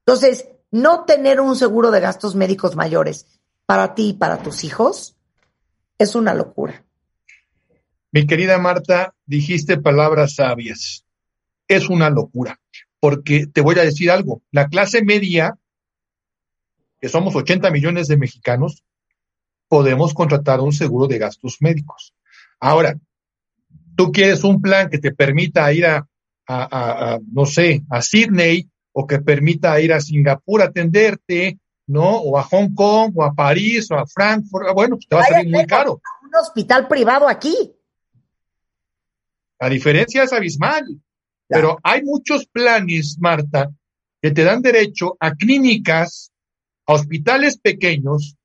Entonces, 0.00 0.48
no 0.72 1.04
tener 1.04 1.40
un 1.40 1.54
seguro 1.54 1.92
de 1.92 2.00
gastos 2.00 2.34
médicos 2.34 2.74
mayores 2.74 3.38
para 3.66 3.94
ti 3.94 4.08
y 4.08 4.14
para 4.14 4.42
tus 4.42 4.64
hijos 4.64 5.14
es 5.96 6.16
una 6.16 6.34
locura. 6.34 6.84
Mi 8.10 8.26
querida 8.26 8.58
Marta, 8.58 9.14
dijiste 9.26 9.80
palabras 9.80 10.34
sabias. 10.34 11.04
Es 11.68 11.88
una 11.88 12.10
locura 12.10 12.58
porque 13.00 13.46
te 13.46 13.60
voy 13.60 13.78
a 13.78 13.84
decir 13.84 14.10
algo, 14.10 14.42
la 14.50 14.68
clase 14.68 15.02
media, 15.02 15.56
que 17.00 17.08
somos 17.08 17.34
80 17.36 17.70
millones 17.70 18.08
de 18.08 18.16
mexicanos, 18.16 18.82
podemos 19.68 20.14
contratar 20.14 20.60
un 20.60 20.72
seguro 20.72 21.06
de 21.06 21.18
gastos 21.18 21.58
médicos. 21.60 22.14
Ahora, 22.58 22.98
tú 23.96 24.10
quieres 24.10 24.42
un 24.42 24.60
plan 24.60 24.88
que 24.88 24.98
te 24.98 25.14
permita 25.14 25.72
ir 25.72 25.86
a, 25.86 26.08
no 27.30 27.46
sé, 27.46 27.82
a 27.90 28.02
Sydney 28.02 28.68
o 28.92 29.06
que 29.06 29.20
permita 29.20 29.80
ir 29.80 29.92
a 29.92 30.00
Singapur 30.00 30.62
a 30.62 30.66
atenderte, 30.66 31.58
¿no? 31.86 32.16
O 32.16 32.36
a 32.36 32.42
Hong 32.42 32.74
Kong 32.74 33.12
o 33.14 33.22
a 33.22 33.32
París 33.32 33.90
o 33.92 33.94
a 33.94 34.06
Frankfurt, 34.06 34.74
bueno, 34.74 34.96
pues 34.96 35.06
te 35.06 35.14
va 35.14 35.22
a 35.22 35.26
salir 35.26 35.52
muy 35.52 35.66
caro. 35.66 36.00
Un 36.22 36.34
hospital 36.34 36.88
privado 36.88 37.28
aquí. 37.28 37.54
La 39.60 39.68
diferencia 39.68 40.24
es 40.24 40.32
abismal. 40.32 40.84
Pero 41.48 41.78
hay 41.82 42.02
muchos 42.02 42.46
planes, 42.46 43.16
Marta, 43.18 43.70
que 44.20 44.30
te 44.30 44.44
dan 44.44 44.60
derecho 44.60 45.16
a 45.18 45.34
clínicas, 45.34 46.30
a 46.86 46.92
hospitales 46.92 47.58
pequeños, 47.58 48.36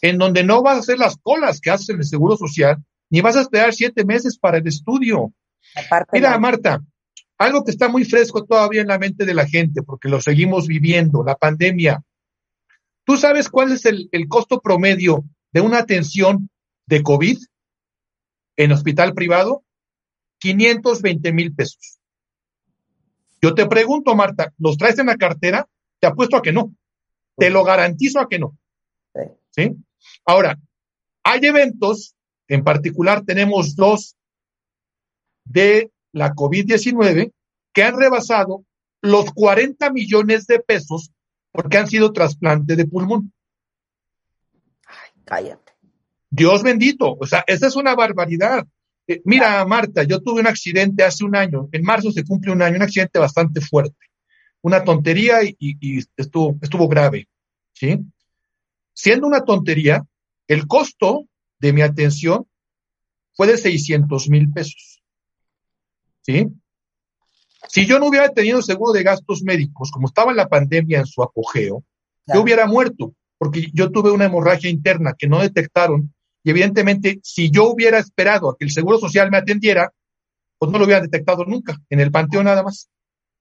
en 0.00 0.18
donde 0.18 0.44
no 0.44 0.62
vas 0.62 0.76
a 0.76 0.80
hacer 0.80 0.98
las 0.98 1.16
colas 1.16 1.60
que 1.60 1.70
haces 1.70 1.90
en 1.90 1.98
el 1.98 2.04
Seguro 2.04 2.36
Social, 2.36 2.76
ni 3.10 3.20
vas 3.20 3.36
a 3.36 3.40
esperar 3.40 3.74
siete 3.74 4.04
meses 4.04 4.38
para 4.38 4.58
el 4.58 4.66
estudio. 4.66 5.32
Mira, 6.12 6.38
Marta, 6.38 6.80
algo 7.38 7.64
que 7.64 7.72
está 7.72 7.88
muy 7.88 8.04
fresco 8.04 8.44
todavía 8.44 8.82
en 8.82 8.88
la 8.88 8.98
mente 8.98 9.24
de 9.24 9.34
la 9.34 9.46
gente, 9.46 9.82
porque 9.82 10.08
lo 10.08 10.20
seguimos 10.20 10.66
viviendo, 10.66 11.24
la 11.24 11.34
pandemia. 11.34 12.02
¿Tú 13.04 13.16
sabes 13.16 13.48
cuál 13.48 13.72
es 13.72 13.84
el, 13.86 14.08
el 14.12 14.28
costo 14.28 14.60
promedio 14.60 15.24
de 15.52 15.60
una 15.60 15.78
atención 15.78 16.48
de 16.86 17.02
COVID 17.02 17.38
en 18.56 18.72
hospital 18.72 19.14
privado? 19.14 19.64
520 20.38 21.32
mil 21.32 21.54
pesos. 21.54 21.98
Yo 23.44 23.54
te 23.54 23.66
pregunto, 23.66 24.14
Marta, 24.14 24.54
¿los 24.56 24.78
traes 24.78 24.98
en 24.98 25.04
la 25.04 25.18
cartera? 25.18 25.68
Te 26.00 26.06
apuesto 26.06 26.38
a 26.38 26.40
que 26.40 26.50
no. 26.50 26.74
Te 27.36 27.50
lo 27.50 27.62
garantizo 27.62 28.18
a 28.18 28.26
que 28.26 28.38
no. 28.38 28.56
¿Sí? 29.50 29.76
Ahora, 30.24 30.58
hay 31.22 31.40
eventos, 31.44 32.16
en 32.48 32.64
particular 32.64 33.22
tenemos 33.26 33.76
dos 33.76 34.16
de 35.44 35.92
la 36.12 36.32
COVID-19 36.32 37.34
que 37.74 37.82
han 37.82 37.98
rebasado 37.98 38.64
los 39.02 39.30
40 39.32 39.90
millones 39.90 40.46
de 40.46 40.60
pesos 40.60 41.10
porque 41.52 41.76
han 41.76 41.86
sido 41.86 42.14
trasplante 42.14 42.76
de 42.76 42.86
pulmón. 42.86 43.30
Ay, 44.86 45.10
cállate. 45.22 45.74
Dios 46.30 46.62
bendito. 46.62 47.14
O 47.20 47.26
sea, 47.26 47.44
esa 47.46 47.66
es 47.66 47.76
una 47.76 47.94
barbaridad. 47.94 48.66
Eh, 49.06 49.20
mira, 49.24 49.64
Marta, 49.66 50.02
yo 50.04 50.20
tuve 50.20 50.40
un 50.40 50.46
accidente 50.46 51.04
hace 51.04 51.24
un 51.24 51.36
año, 51.36 51.68
en 51.72 51.82
marzo 51.82 52.10
se 52.10 52.24
cumple 52.24 52.52
un 52.52 52.62
año, 52.62 52.76
un 52.76 52.82
accidente 52.82 53.18
bastante 53.18 53.60
fuerte, 53.60 54.06
una 54.62 54.82
tontería 54.82 55.40
y, 55.42 55.98
estuvo, 56.16 56.56
estuvo 56.62 56.88
grave, 56.88 57.28
¿sí? 57.72 57.98
Siendo 58.94 59.26
una 59.26 59.44
tontería, 59.44 60.02
el 60.48 60.66
costo 60.66 61.26
de 61.58 61.72
mi 61.72 61.82
atención 61.82 62.46
fue 63.34 63.46
de 63.46 63.58
600 63.58 64.30
mil 64.30 64.50
pesos, 64.50 65.02
¿sí? 66.22 66.46
Si 67.68 67.86
yo 67.86 67.98
no 67.98 68.06
hubiera 68.06 68.30
tenido 68.30 68.62
seguro 68.62 68.92
de 68.92 69.02
gastos 69.02 69.42
médicos, 69.42 69.90
como 69.90 70.06
estaba 70.06 70.30
en 70.30 70.36
la 70.38 70.48
pandemia 70.48 71.00
en 71.00 71.06
su 71.06 71.22
apogeo, 71.22 71.84
yo 72.26 72.40
hubiera 72.40 72.66
muerto, 72.66 73.14
porque 73.36 73.68
yo 73.74 73.90
tuve 73.90 74.10
una 74.10 74.26
hemorragia 74.26 74.70
interna 74.70 75.14
que 75.18 75.26
no 75.26 75.40
detectaron 75.40 76.13
y 76.44 76.50
evidentemente, 76.50 77.20
si 77.22 77.50
yo 77.50 77.70
hubiera 77.70 77.98
esperado 77.98 78.50
a 78.50 78.56
que 78.56 78.66
el 78.66 78.70
Seguro 78.70 78.98
Social 78.98 79.30
me 79.30 79.38
atendiera, 79.38 79.90
pues 80.58 80.70
no 80.70 80.78
lo 80.78 80.84
hubieran 80.84 81.02
detectado 81.02 81.44
nunca, 81.46 81.80
en 81.88 82.00
el 82.00 82.12
panteón 82.12 82.44
nada 82.44 82.62
más. 82.62 82.90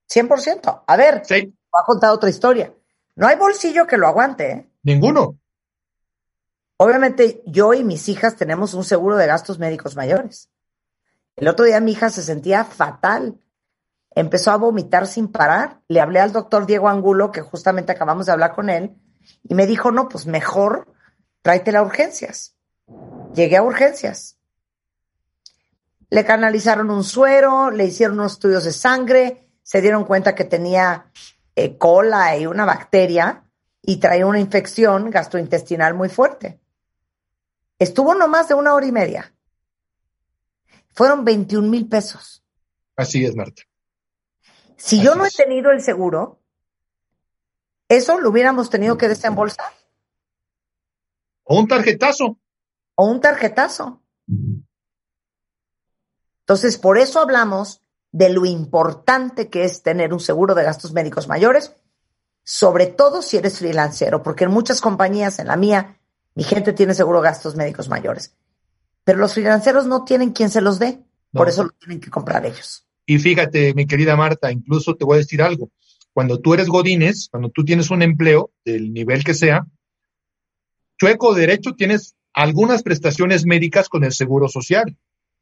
100%. 0.10 0.84
A 0.88 0.98
ver, 0.98 1.22
sí. 1.26 1.54
va 1.74 1.82
a 1.82 1.86
contar 1.86 2.12
otra 2.12 2.30
historia. 2.30 2.74
No 3.16 3.28
hay 3.28 3.36
bolsillo 3.36 3.86
que 3.86 3.98
lo 3.98 4.08
aguante. 4.08 4.52
¿eh? 4.52 4.66
Ninguno. 4.84 5.38
Obviamente, 6.78 7.44
yo 7.46 7.74
y 7.74 7.84
mis 7.84 8.08
hijas 8.08 8.38
tenemos 8.38 8.74
un 8.74 8.86
seguro 8.86 9.18
de 9.18 9.28
gastos 9.28 9.60
médicos 9.60 9.98
mayores. 9.98 10.50
El 11.36 11.50
otro 11.50 11.66
día 11.66 11.82
mi 11.82 11.92
hija 11.92 12.10
se 12.10 12.24
sentía 12.24 12.64
fatal. 12.64 13.38
Empezó 14.16 14.52
a 14.52 14.58
vomitar 14.58 15.08
sin 15.08 15.28
parar. 15.28 15.82
Le 15.90 16.00
hablé 16.00 16.22
al 16.22 16.32
doctor 16.32 16.66
Diego 16.66 16.88
Angulo, 16.88 17.34
que 17.34 17.42
justamente 17.42 17.92
acabamos 17.92 18.28
de 18.28 18.32
hablar 18.32 18.54
con 18.54 18.70
él, 18.70 18.96
y 19.44 19.56
me 19.56 19.68
dijo, 19.68 19.92
no, 19.92 20.08
pues 20.08 20.26
mejor 20.26 20.88
tráete 21.42 21.74
las 21.74 21.86
urgencias. 21.86 22.56
Llegué 23.34 23.58
a 23.58 23.64
urgencias. 23.64 24.38
Le 26.10 26.24
canalizaron 26.26 26.92
un 26.92 27.04
suero, 27.04 27.72
le 27.72 27.86
hicieron 27.86 28.20
unos 28.20 28.34
estudios 28.34 28.64
de 28.64 28.72
sangre, 28.72 29.50
se 29.64 29.82
dieron 29.82 30.06
cuenta 30.06 30.36
que 30.36 30.44
tenía 30.44 31.12
eh, 31.56 31.78
cola 31.78 32.38
y 32.38 32.46
una 32.46 32.66
bacteria 32.66 33.44
y 33.82 33.98
traía 33.98 34.26
una 34.26 34.40
infección 34.40 35.10
gastrointestinal 35.10 35.94
muy 35.94 36.10
fuerte. 36.10 36.60
Estuvo 37.80 38.14
no 38.14 38.28
más 38.28 38.48
de 38.48 38.54
una 38.54 38.74
hora 38.74 38.86
y 38.86 38.92
media. 38.92 39.34
Fueron 40.94 41.26
21 41.26 41.68
mil 41.68 41.88
pesos. 41.90 42.44
Así 42.96 43.26
es, 43.26 43.36
Marta. 43.36 43.64
Si 44.78 45.02
yo 45.02 45.16
no 45.16 45.26
he 45.26 45.32
tenido 45.32 45.72
el 45.72 45.82
seguro, 45.82 46.40
eso 47.90 48.20
lo 48.20 48.30
hubiéramos 48.30 48.70
tenido 48.70 48.98
que 48.98 49.08
desembolsar. 49.08 49.72
O 51.44 51.60
un 51.60 51.68
tarjetazo 51.68 52.38
o 52.96 53.06
un 53.06 53.22
tarjetazo. 53.22 54.02
Entonces, 56.42 56.78
por 56.78 56.98
eso 56.98 57.20
hablamos 57.20 57.82
de 58.12 58.30
lo 58.30 58.46
importante 58.46 59.50
que 59.50 59.64
es 59.64 59.82
tener 59.82 60.14
un 60.14 60.20
seguro 60.20 60.54
de 60.56 60.64
gastos 60.64 60.94
médicos 60.94 61.28
mayores, 61.28 61.74
sobre 62.44 62.88
todo 62.88 63.22
si 63.22 63.38
eres 63.38 63.60
freelancero, 63.60 64.22
porque 64.22 64.44
en 64.44 64.52
muchas 64.52 64.82
compañías, 64.82 65.40
en 65.40 65.48
la 65.48 65.58
mía, 65.58 66.00
mi 66.36 66.44
gente 66.44 66.74
tiene 66.74 66.94
seguro 66.94 67.22
de 67.22 67.30
gastos 67.30 67.56
médicos 67.56 67.90
mayores. 67.90 68.36
Pero 69.04 69.20
los 69.20 69.34
freelanceros 69.34 69.86
no 69.86 70.06
tienen 70.06 70.32
quien 70.32 70.50
se 70.50 70.62
los 70.62 70.80
dé, 70.80 71.02
por 71.32 71.50
eso 71.50 71.64
lo 71.64 71.72
tienen 71.72 72.00
que 72.00 72.10
comprar 72.10 72.46
ellos. 72.46 72.86
Y 73.06 73.18
fíjate, 73.20 73.74
mi 73.74 73.86
querida 73.86 74.16
Marta, 74.16 74.52
incluso 74.52 74.96
te 74.96 75.06
voy 75.06 75.16
a 75.16 75.20
decir 75.20 75.42
algo. 75.42 75.72
Cuando 76.14 76.40
tú 76.40 76.54
eres 76.54 76.68
Godínez, 76.70 77.28
cuando 77.30 77.50
tú 77.50 77.66
tienes 77.66 77.90
un 77.90 78.02
empleo 78.02 78.52
del 78.64 78.94
nivel 78.94 79.24
que 79.24 79.34
sea, 79.34 79.66
chueco 80.98 81.34
derecho 81.34 81.74
tienes 81.74 82.16
algunas 82.34 82.84
prestaciones 82.84 83.46
médicas 83.46 83.90
con 83.90 84.04
el 84.04 84.12
seguro 84.12 84.48
social. 84.48 84.98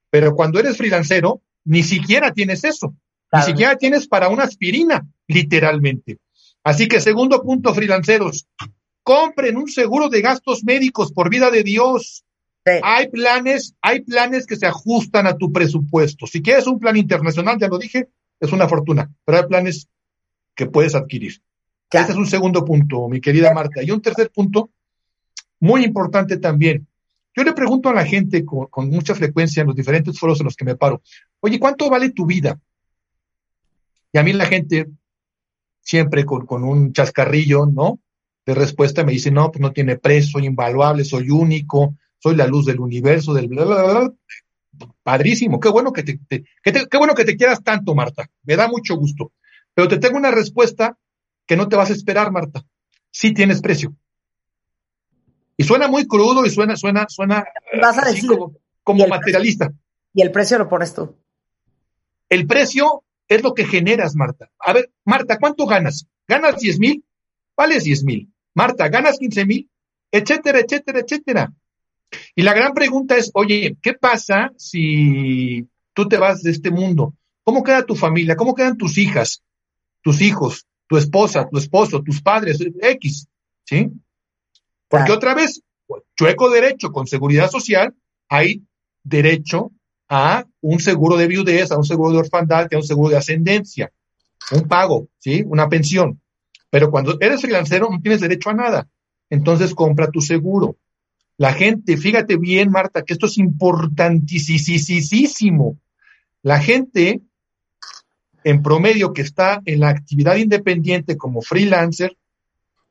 Pero 0.09 0.35
cuando 0.35 0.59
eres 0.59 0.77
freelancero, 0.77 1.41
ni 1.63 1.83
siquiera 1.83 2.33
tienes 2.33 2.63
eso. 2.63 2.93
Ni 3.33 3.41
siquiera 3.43 3.77
tienes 3.77 4.07
para 4.07 4.27
una 4.27 4.43
aspirina, 4.43 5.07
literalmente. 5.27 6.19
Así 6.63 6.87
que 6.87 6.99
segundo 6.99 7.41
punto, 7.41 7.73
freelanceros, 7.73 8.47
compren 9.03 9.57
un 9.57 9.69
seguro 9.69 10.09
de 10.09 10.21
gastos 10.21 10.63
médicos 10.63 11.11
por 11.11 11.29
vida 11.29 11.49
de 11.49 11.63
Dios. 11.63 12.25
Hay 12.83 13.07
planes, 13.09 13.73
hay 13.81 14.01
planes 14.01 14.45
que 14.45 14.57
se 14.57 14.67
ajustan 14.67 15.27
a 15.27 15.37
tu 15.37 15.51
presupuesto. 15.51 16.27
Si 16.27 16.41
quieres 16.41 16.67
un 16.67 16.79
plan 16.79 16.97
internacional, 16.97 17.57
ya 17.59 17.67
lo 17.67 17.79
dije, 17.79 18.09
es 18.39 18.51
una 18.51 18.67
fortuna, 18.67 19.09
pero 19.25 19.39
hay 19.39 19.45
planes 19.45 19.87
que 20.55 20.67
puedes 20.67 20.93
adquirir. 20.93 21.41
Ese 21.89 22.11
es 22.11 22.17
un 22.17 22.27
segundo 22.27 22.63
punto, 22.63 23.07
mi 23.09 23.19
querida 23.19 23.53
Marta. 23.53 23.81
Y 23.83 23.91
un 23.91 24.01
tercer 24.01 24.29
punto, 24.31 24.69
muy 25.61 25.85
importante 25.85 26.37
también, 26.37 26.87
Yo 27.33 27.43
le 27.45 27.53
pregunto 27.53 27.87
a 27.87 27.93
la 27.93 28.03
gente 28.03 28.43
con, 28.43 28.89
mucha 28.89 29.15
frecuencia 29.15 29.61
en 29.61 29.67
los 29.67 29.75
diferentes 29.75 30.19
foros 30.19 30.41
en 30.41 30.45
los 30.45 30.57
que 30.57 30.65
me 30.65 30.75
paro, 30.75 31.01
oye, 31.39 31.59
¿cuánto 31.59 31.89
vale 31.89 32.09
tu 32.09 32.25
vida? 32.25 32.59
Y 34.11 34.17
a 34.17 34.23
mí 34.23 34.33
la 34.33 34.47
gente, 34.47 34.87
siempre 35.79 36.25
con, 36.25 36.45
con 36.45 36.65
un 36.65 36.91
chascarrillo, 36.91 37.67
¿no? 37.67 38.01
De 38.45 38.53
respuesta 38.53 39.05
me 39.05 39.13
dice, 39.13 39.31
no, 39.31 39.49
pues 39.49 39.61
no 39.61 39.71
tiene 39.71 39.97
precio, 39.97 40.31
soy 40.31 40.45
invaluable, 40.45 41.05
soy 41.05 41.29
único, 41.29 41.95
soy 42.19 42.35
la 42.35 42.47
luz 42.47 42.65
del 42.65 42.81
universo, 42.81 43.33
del 43.33 43.47
bla, 43.47 43.63
bla, 43.63 43.83
bla. 43.83 44.13
Padrísimo, 45.03 45.59
qué 45.59 45.69
bueno 45.69 45.93
que 45.93 46.03
te, 46.03 46.19
qué 46.63 46.97
bueno 46.97 47.13
que 47.13 47.23
te 47.23 47.37
quieras 47.37 47.63
tanto, 47.63 47.95
Marta. 47.95 48.29
Me 48.43 48.57
da 48.57 48.67
mucho 48.67 48.95
gusto. 48.95 49.31
Pero 49.73 49.87
te 49.87 49.99
tengo 49.99 50.17
una 50.17 50.31
respuesta 50.31 50.97
que 51.45 51.55
no 51.55 51.69
te 51.69 51.77
vas 51.77 51.91
a 51.91 51.93
esperar, 51.93 52.31
Marta. 52.31 52.65
Sí 53.09 53.33
tienes 53.33 53.61
precio. 53.61 53.95
Y 55.61 55.63
suena 55.63 55.87
muy 55.87 56.07
crudo 56.07 56.43
y 56.43 56.49
suena, 56.49 56.75
suena, 56.75 57.05
suena 57.07 57.45
vas 57.79 57.95
a 57.99 58.09
decir, 58.09 58.27
como, 58.81 59.07
materialista. 59.07 59.71
y 60.11 60.23
el 60.23 60.31
precio 60.31 60.57
lo 60.57 60.67
pones 60.67 60.91
tú. 60.91 61.15
El 62.29 62.47
precio 62.47 63.03
es 63.27 63.43
lo 63.43 63.53
que 63.53 63.65
generas, 63.65 64.15
Marta. 64.15 64.49
A 64.57 64.73
ver, 64.73 64.89
Marta, 65.05 65.37
¿cuánto 65.37 65.67
ganas? 65.67 66.07
¿Ganas 66.27 66.59
10 66.59 66.79
mil? 66.79 67.05
Vales 67.55 67.83
10 67.83 68.03
mil. 68.05 68.33
Marta, 68.55 68.89
¿ganas 68.89 69.19
15 69.19 69.45
mil? 69.45 69.69
Etcétera, 70.11 70.61
etcétera, 70.61 71.01
etcétera. 71.01 71.53
Y 72.33 72.41
la 72.41 72.55
gran 72.55 72.73
pregunta 72.73 73.15
es, 73.15 73.29
oye, 73.35 73.77
¿qué 73.83 73.93
pasa 73.93 74.51
si 74.57 75.67
tú 75.93 76.07
te 76.07 76.17
vas 76.17 76.41
de 76.41 76.49
este 76.49 76.71
mundo? 76.71 77.13
¿Cómo 77.43 77.61
queda 77.61 77.85
tu 77.85 77.93
familia? 77.93 78.35
¿Cómo 78.35 78.55
quedan 78.55 78.77
tus 78.77 78.97
hijas, 78.97 79.43
tus 80.01 80.23
hijos, 80.23 80.65
tu 80.87 80.97
esposa, 80.97 81.47
tu 81.47 81.59
esposo, 81.59 82.01
tus 82.01 82.19
padres, 82.19 82.57
X? 82.81 83.27
¿Sí? 83.63 83.91
Porque 84.91 85.11
otra 85.13 85.33
vez, 85.33 85.63
chueco 86.17 86.49
derecho 86.49 86.91
con 86.91 87.07
seguridad 87.07 87.49
social, 87.49 87.95
hay 88.27 88.61
derecho 89.03 89.71
a 90.09 90.45
un 90.59 90.81
seguro 90.81 91.15
de 91.15 91.27
viudez, 91.27 91.71
a 91.71 91.77
un 91.77 91.85
seguro 91.85 92.11
de 92.11 92.19
orfandad, 92.19 92.67
a 92.71 92.75
un 92.75 92.83
seguro 92.83 93.09
de 93.09 93.17
ascendencia, 93.17 93.89
un 94.51 94.67
pago, 94.67 95.07
¿sí? 95.17 95.45
Una 95.47 95.69
pensión. 95.69 96.19
Pero 96.69 96.91
cuando 96.91 97.15
eres 97.21 97.39
freelancero 97.39 97.87
no 97.89 98.01
tienes 98.01 98.19
derecho 98.19 98.49
a 98.49 98.53
nada. 98.53 98.89
Entonces 99.29 99.73
compra 99.73 100.11
tu 100.11 100.19
seguro. 100.19 100.75
La 101.37 101.53
gente, 101.53 101.95
fíjate 101.95 102.35
bien, 102.35 102.69
Marta, 102.69 103.03
que 103.03 103.13
esto 103.13 103.27
es 103.27 103.37
importantísimo. 103.37 105.77
La 106.43 106.59
gente, 106.59 107.21
en 108.43 108.61
promedio, 108.61 109.13
que 109.13 109.21
está 109.21 109.61
en 109.63 109.79
la 109.79 109.87
actividad 109.87 110.35
independiente 110.35 111.15
como 111.15 111.41
freelancer, 111.41 112.17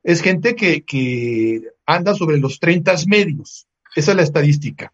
es 0.03 0.21
gente 0.21 0.55
que, 0.55 1.63
anda 1.95 2.13
sobre 2.15 2.37
los 2.39 2.59
30 2.59 2.95
medios. 3.07 3.67
Esa 3.95 4.11
es 4.11 4.17
la 4.17 4.23
estadística. 4.23 4.93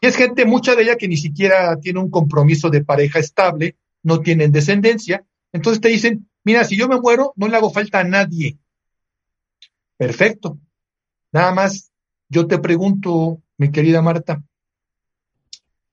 Y 0.00 0.06
es 0.06 0.16
gente, 0.16 0.44
mucha 0.44 0.74
de 0.74 0.82
ella, 0.82 0.96
que 0.96 1.08
ni 1.08 1.16
siquiera 1.16 1.78
tiene 1.80 2.00
un 2.00 2.10
compromiso 2.10 2.68
de 2.68 2.84
pareja 2.84 3.18
estable, 3.18 3.76
no 4.02 4.20
tienen 4.20 4.52
descendencia. 4.52 5.24
Entonces 5.52 5.80
te 5.80 5.88
dicen, 5.88 6.28
mira, 6.44 6.64
si 6.64 6.76
yo 6.76 6.88
me 6.88 7.00
muero, 7.00 7.32
no 7.36 7.48
le 7.48 7.56
hago 7.56 7.70
falta 7.70 8.00
a 8.00 8.04
nadie. 8.04 8.58
Perfecto. 9.96 10.58
Nada 11.32 11.52
más, 11.52 11.90
yo 12.28 12.46
te 12.46 12.58
pregunto, 12.58 13.40
mi 13.56 13.70
querida 13.70 14.02
Marta, 14.02 14.42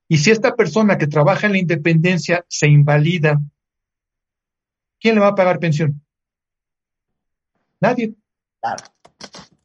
¿y 0.08 0.18
si 0.18 0.30
esta 0.30 0.54
persona 0.54 0.98
que 0.98 1.06
trabaja 1.06 1.46
en 1.46 1.52
la 1.52 1.58
independencia 1.58 2.44
se 2.48 2.68
invalida, 2.68 3.40
quién 5.00 5.14
le 5.14 5.20
va 5.20 5.28
a 5.28 5.34
pagar 5.34 5.58
pensión? 5.58 6.04
Nadie. 7.80 8.14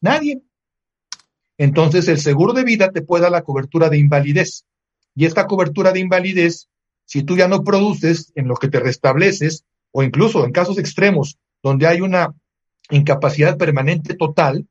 Nadie. 0.01 0.41
Entonces 1.57 2.07
el 2.07 2.19
seguro 2.19 2.53
de 2.53 2.63
vida 2.63 2.91
te 2.91 3.01
puede 3.01 3.23
dar 3.23 3.31
la 3.31 3.43
cobertura 3.43 3.89
de 3.89 3.97
invalidez. 3.97 4.65
Y 5.15 5.25
esta 5.25 5.47
cobertura 5.47 5.91
de 5.91 5.99
invalidez, 5.99 6.69
si 7.05 7.23
tú 7.23 7.35
ya 7.35 7.47
no 7.47 7.63
produces 7.63 8.31
en 8.35 8.47
lo 8.47 8.55
que 8.55 8.67
te 8.67 8.79
restableces, 8.79 9.65
o 9.91 10.03
incluso 10.03 10.45
en 10.45 10.51
casos 10.51 10.77
extremos 10.77 11.37
donde 11.63 11.87
hay 11.87 12.01
una 12.01 12.35
incapacidad 12.89 13.57
permanente 13.57 14.13
total, 14.13 14.67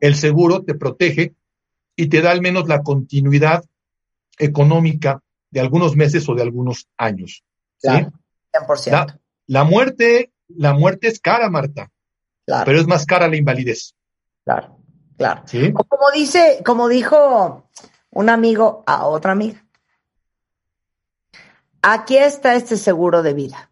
el 0.00 0.14
seguro 0.14 0.62
te 0.62 0.74
protege 0.74 1.34
y 1.96 2.06
te 2.08 2.20
da 2.20 2.30
al 2.30 2.42
menos 2.42 2.68
la 2.68 2.82
continuidad 2.82 3.64
económica 4.38 5.22
de 5.50 5.60
algunos 5.60 5.96
meses 5.96 6.28
o 6.28 6.34
de 6.34 6.42
algunos 6.42 6.88
años. 6.96 7.44
¿sí? 7.78 7.88
100%. 7.88 9.18
la, 9.46 9.64
muerte, 9.64 10.32
la 10.48 10.74
muerte 10.74 11.08
es 11.08 11.20
cara, 11.20 11.50
Marta. 11.50 11.90
Pero 12.46 12.80
es 12.80 12.86
más 12.86 13.06
cara 13.06 13.28
la 13.28 13.36
invalidez. 13.36 13.94
Claro, 14.44 14.78
claro. 15.16 15.44
como 15.72 16.10
dice, 16.12 16.62
como 16.64 16.88
dijo 16.88 17.68
un 18.10 18.28
amigo 18.28 18.82
a 18.86 19.06
otra 19.06 19.32
amiga. 19.32 19.64
Aquí 21.82 22.16
está 22.16 22.54
este 22.54 22.76
seguro 22.76 23.22
de 23.22 23.34
vida. 23.34 23.70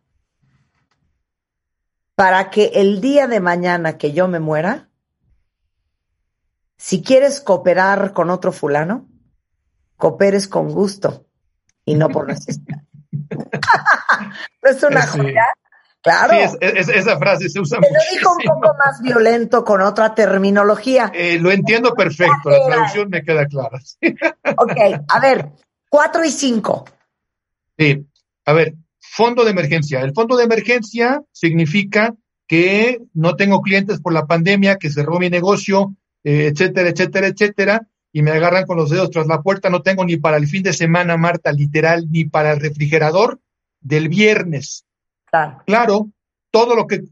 Para 2.15 2.51
que 2.51 2.73
el 2.75 3.01
día 3.01 3.27
de 3.27 3.41
mañana 3.41 3.97
que 3.99 4.13
yo 4.13 4.29
me 4.29 4.41
muera, 4.41 4.91
si 6.77 7.03
quieres 7.03 7.41
cooperar 7.41 8.13
con 8.13 8.31
otro 8.31 8.53
fulano, 8.53 9.09
cooperes 9.97 10.49
con 10.49 10.71
gusto 10.71 11.27
y 11.85 11.95
no 11.95 12.09
por 12.09 12.29
necesidad. 12.29 12.83
¿No 14.63 14.71
es 14.71 14.83
una 14.83 15.07
joya? 15.07 15.47
Claro. 16.03 16.35
Sí, 16.49 16.57
esa 16.61 17.19
frase 17.19 17.49
se 17.49 17.61
usa 17.61 17.79
mucho. 17.79 17.93
lo 17.93 18.19
dijo 18.19 18.33
un 18.33 18.61
poco 18.61 18.75
más 18.79 19.03
violento 19.03 19.65
con 19.65 19.83
otra 19.83 20.15
terminología. 20.15 21.13
Eh, 21.15 21.39
lo 21.39 21.51
entiendo 21.51 21.93
perfecto, 21.95 22.49
la 22.49 22.65
traducción 22.67 23.11
me 23.11 23.23
queda 23.23 23.47
clara. 23.47 23.79
ok, 24.57 25.05
a 25.07 25.21
ver, 25.21 25.51
cuatro 25.89 26.25
y 26.25 26.31
cinco. 26.31 26.87
Sí, 27.79 28.07
a 28.47 28.53
ver, 28.53 28.75
fondo 28.99 29.45
de 29.45 29.51
emergencia. 29.51 30.01
El 30.01 30.15
fondo 30.15 30.37
de 30.37 30.45
emergencia 30.45 31.23
significa 31.33 32.15
que 32.47 33.03
no 33.13 33.37
tengo 33.37 33.61
clientes 33.61 34.01
por 34.01 34.15
la 34.15 34.27
pandemia, 34.27 34.77
que 34.77 34.91
cerró 34.91 35.19
mi 35.19 35.29
negocio, 35.29 35.95
eh, 36.25 36.51
etcétera, 36.53 36.89
etcétera, 36.89 37.27
etcétera, 37.27 37.87
y 38.13 38.23
me 38.23 38.31
agarran 38.31 38.65
con 38.65 38.77
los 38.77 38.91
dedos 38.91 39.11
tras 39.11 39.27
la 39.27 39.43
puerta. 39.43 39.69
No 39.69 39.83
tengo 39.83 40.05
ni 40.05 40.17
para 40.17 40.39
el 40.39 40.49
fin 40.49 40.63
de 40.63 40.73
semana, 40.73 41.19
Marta, 41.19 41.53
literal, 41.53 42.11
ni 42.11 42.25
para 42.25 42.53
el 42.53 42.61
refrigerador 42.61 43.39
del 43.81 44.09
viernes 44.09 44.85
Claro. 45.67 46.11
todo 46.51 46.75
lo 46.75 46.87
que 46.87 47.03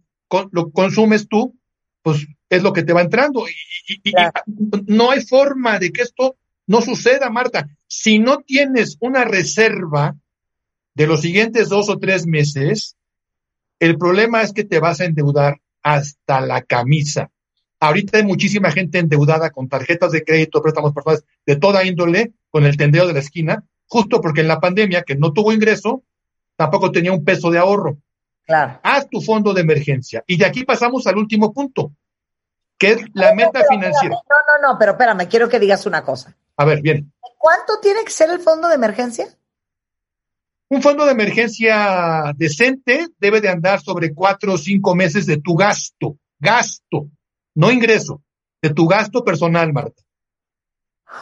lo 0.50 0.70
consumes 0.70 1.28
tú, 1.28 1.56
pues 2.02 2.26
es 2.50 2.62
lo 2.62 2.72
que 2.72 2.82
te 2.82 2.92
va 2.92 3.02
entrando. 3.02 3.44
Y, 3.48 4.12
no 4.86 5.10
hay 5.10 5.24
forma 5.24 5.78
de 5.78 5.92
que 5.92 6.02
esto 6.02 6.36
no 6.66 6.80
suceda, 6.80 7.30
Marta. 7.30 7.68
Si 7.86 8.18
no 8.18 8.38
tienes 8.38 8.96
una 9.00 9.24
reserva 9.24 10.16
de 10.94 11.06
los 11.06 11.20
siguientes 11.20 11.68
dos 11.68 11.88
o 11.88 11.98
tres 11.98 12.26
meses, 12.26 12.96
el 13.78 13.96
problema 13.96 14.42
es 14.42 14.52
que 14.52 14.64
te 14.64 14.80
vas 14.80 15.00
a 15.00 15.04
endeudar 15.04 15.60
hasta 15.82 16.40
la 16.40 16.62
camisa. 16.62 17.30
Ahorita 17.80 18.18
hay 18.18 18.24
muchísima 18.24 18.72
gente 18.72 18.98
endeudada 18.98 19.50
con 19.50 19.68
tarjetas 19.68 20.10
de 20.10 20.24
crédito, 20.24 20.60
préstamos 20.60 20.92
personales 20.92 21.24
de 21.46 21.56
toda 21.56 21.84
índole, 21.84 22.32
con 22.50 22.64
el 22.64 22.76
tendeo 22.76 23.06
de 23.06 23.12
la 23.12 23.20
esquina, 23.20 23.64
justo 23.86 24.20
porque 24.20 24.40
en 24.40 24.48
la 24.48 24.60
pandemia, 24.60 25.02
que 25.02 25.14
no 25.14 25.32
tuvo 25.32 25.52
ingreso, 25.52 26.02
tampoco 26.56 26.90
tenía 26.90 27.12
un 27.12 27.24
peso 27.24 27.50
de 27.50 27.58
ahorro. 27.58 27.98
Haz 28.48 29.08
tu 29.10 29.20
fondo 29.20 29.52
de 29.52 29.60
emergencia. 29.60 30.24
Y 30.26 30.38
de 30.38 30.46
aquí 30.46 30.64
pasamos 30.64 31.06
al 31.06 31.18
último 31.18 31.52
punto, 31.52 31.92
que 32.78 32.92
es 32.92 33.02
la 33.12 33.34
meta 33.34 33.62
financiera. 33.68 34.16
no, 34.28 34.36
no, 34.60 34.72
no, 34.72 34.78
pero 34.78 34.92
espérame, 34.92 35.28
quiero 35.28 35.48
que 35.48 35.60
digas 35.60 35.84
una 35.86 36.02
cosa. 36.02 36.34
A 36.56 36.64
ver, 36.64 36.80
bien. 36.80 37.12
¿Cuánto 37.36 37.78
tiene 37.80 38.04
que 38.04 38.10
ser 38.10 38.30
el 38.30 38.40
fondo 38.40 38.68
de 38.68 38.74
emergencia? 38.74 39.28
Un 40.70 40.82
fondo 40.82 41.04
de 41.06 41.12
emergencia 41.12 42.32
decente 42.36 43.08
debe 43.18 43.40
de 43.40 43.48
andar 43.48 43.80
sobre 43.80 44.12
cuatro 44.12 44.54
o 44.54 44.58
cinco 44.58 44.94
meses 44.94 45.24
de 45.24 45.38
tu 45.38 45.54
gasto, 45.54 46.18
gasto, 46.38 47.08
no 47.54 47.70
ingreso, 47.70 48.22
de 48.60 48.70
tu 48.70 48.86
gasto 48.86 49.24
personal, 49.24 49.72
Marta. 49.72 50.02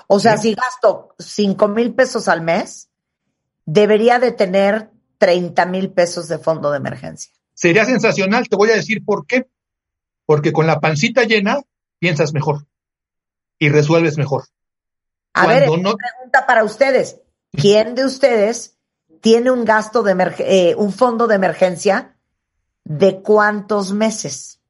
O 0.09 0.19
sea, 0.19 0.37
si 0.37 0.55
gasto 0.55 1.15
cinco 1.19 1.69
mil 1.69 1.95
pesos 1.95 2.27
al 2.27 2.43
mes, 2.43 2.89
debería 3.65 4.19
de 4.19 4.33
tener 4.33 4.91
30 5.19 5.67
mil 5.67 5.91
pesos 5.91 6.29
de 6.29 6.39
fondo 6.39 6.71
de 6.71 6.79
emergencia. 6.79 7.33
Sería 7.55 7.85
sensacional, 7.85 8.49
te 8.49 8.57
voy 8.57 8.71
a 8.71 8.77
decir 8.77 9.05
por 9.05 9.27
qué. 9.27 9.47
Porque 10.27 10.53
con 10.53 10.67
la 10.67 10.81
pancita 10.81 11.23
llena 11.25 11.61
piensas 11.99 12.35
mejor 12.35 12.67
y 13.59 13.69
resuelves 13.69 14.19
mejor. 14.19 14.45
A 15.33 15.47
ver, 15.47 15.71
una 15.71 15.95
pregunta 15.95 16.47
para 16.47 16.65
ustedes. 16.65 17.21
¿Quién 17.53 17.95
de 17.95 18.05
ustedes 18.05 18.77
tiene 19.21 19.51
un 19.51 19.65
gasto 19.65 20.03
de 20.03 20.35
eh, 20.41 20.75
un 20.77 20.93
fondo 20.93 21.27
de 21.27 21.37
emergencia 21.37 22.17
de 22.85 23.21
cuántos 23.21 23.93
meses? 23.93 24.61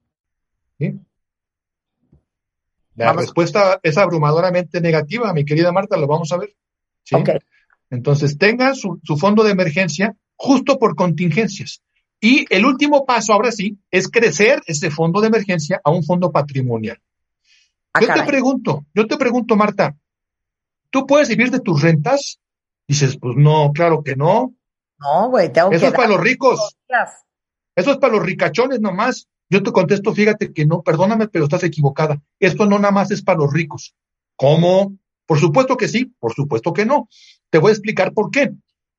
La 2.96 3.12
respuesta 3.12 3.78
es 3.82 3.98
abrumadoramente 3.98 4.80
negativa, 4.80 5.32
mi 5.34 5.44
querida 5.44 5.70
Marta, 5.70 5.96
lo 5.96 6.06
vamos 6.06 6.32
a 6.32 6.38
ver. 6.38 6.56
Entonces, 7.90 8.38
tenga 8.38 8.74
su, 8.74 8.98
fondo 9.18 9.44
de 9.44 9.52
emergencia 9.52 10.16
justo 10.36 10.78
por 10.78 10.94
contingencias. 10.94 11.82
Y 12.20 12.46
el 12.50 12.64
último 12.64 13.04
paso, 13.04 13.32
ahora 13.32 13.52
sí, 13.52 13.78
es 13.90 14.08
crecer 14.08 14.62
ese 14.66 14.90
fondo 14.90 15.20
de 15.20 15.28
emergencia 15.28 15.80
a 15.84 15.90
un 15.90 16.02
fondo 16.02 16.32
patrimonial. 16.32 16.98
Ah, 17.92 18.00
yo 18.00 18.12
te 18.12 18.22
pregunto, 18.24 18.84
yo 18.94 19.06
te 19.06 19.16
pregunto, 19.16 19.56
Marta, 19.56 19.96
¿tú 20.90 21.06
puedes 21.06 21.28
vivir 21.28 21.50
de 21.50 21.60
tus 21.60 21.82
rentas? 21.82 22.40
Dices, 22.88 23.18
pues 23.20 23.36
no, 23.36 23.72
claro 23.72 24.02
que 24.02 24.16
no. 24.16 24.54
No, 24.98 25.28
güey, 25.28 25.52
tengo 25.52 25.70
que 25.70 25.76
Eso 25.76 25.86
es 25.86 25.92
para 25.92 26.08
los 26.08 26.20
ricos. 26.20 26.76
Eso 27.74 27.90
es 27.90 27.96
para 27.98 28.14
los 28.14 28.24
ricachones 28.24 28.80
nomás. 28.80 29.28
Yo 29.48 29.62
te 29.62 29.72
contesto, 29.72 30.12
fíjate 30.12 30.52
que 30.52 30.66
no, 30.66 30.82
perdóname, 30.82 31.28
pero 31.28 31.44
estás 31.44 31.64
equivocada. 31.64 32.20
Esto 32.40 32.66
no 32.66 32.78
nada 32.78 32.92
más 32.92 33.10
es 33.10 33.22
para 33.22 33.38
los 33.38 33.52
ricos. 33.52 33.94
¿Cómo? 34.36 34.96
Por 35.26 35.38
supuesto 35.38 35.76
que 35.76 35.88
sí, 35.88 36.12
por 36.18 36.32
supuesto 36.34 36.72
que 36.72 36.86
no. 36.86 37.08
Te 37.50 37.58
voy 37.58 37.70
a 37.70 37.72
explicar 37.72 38.12
por 38.12 38.30
qué. 38.30 38.52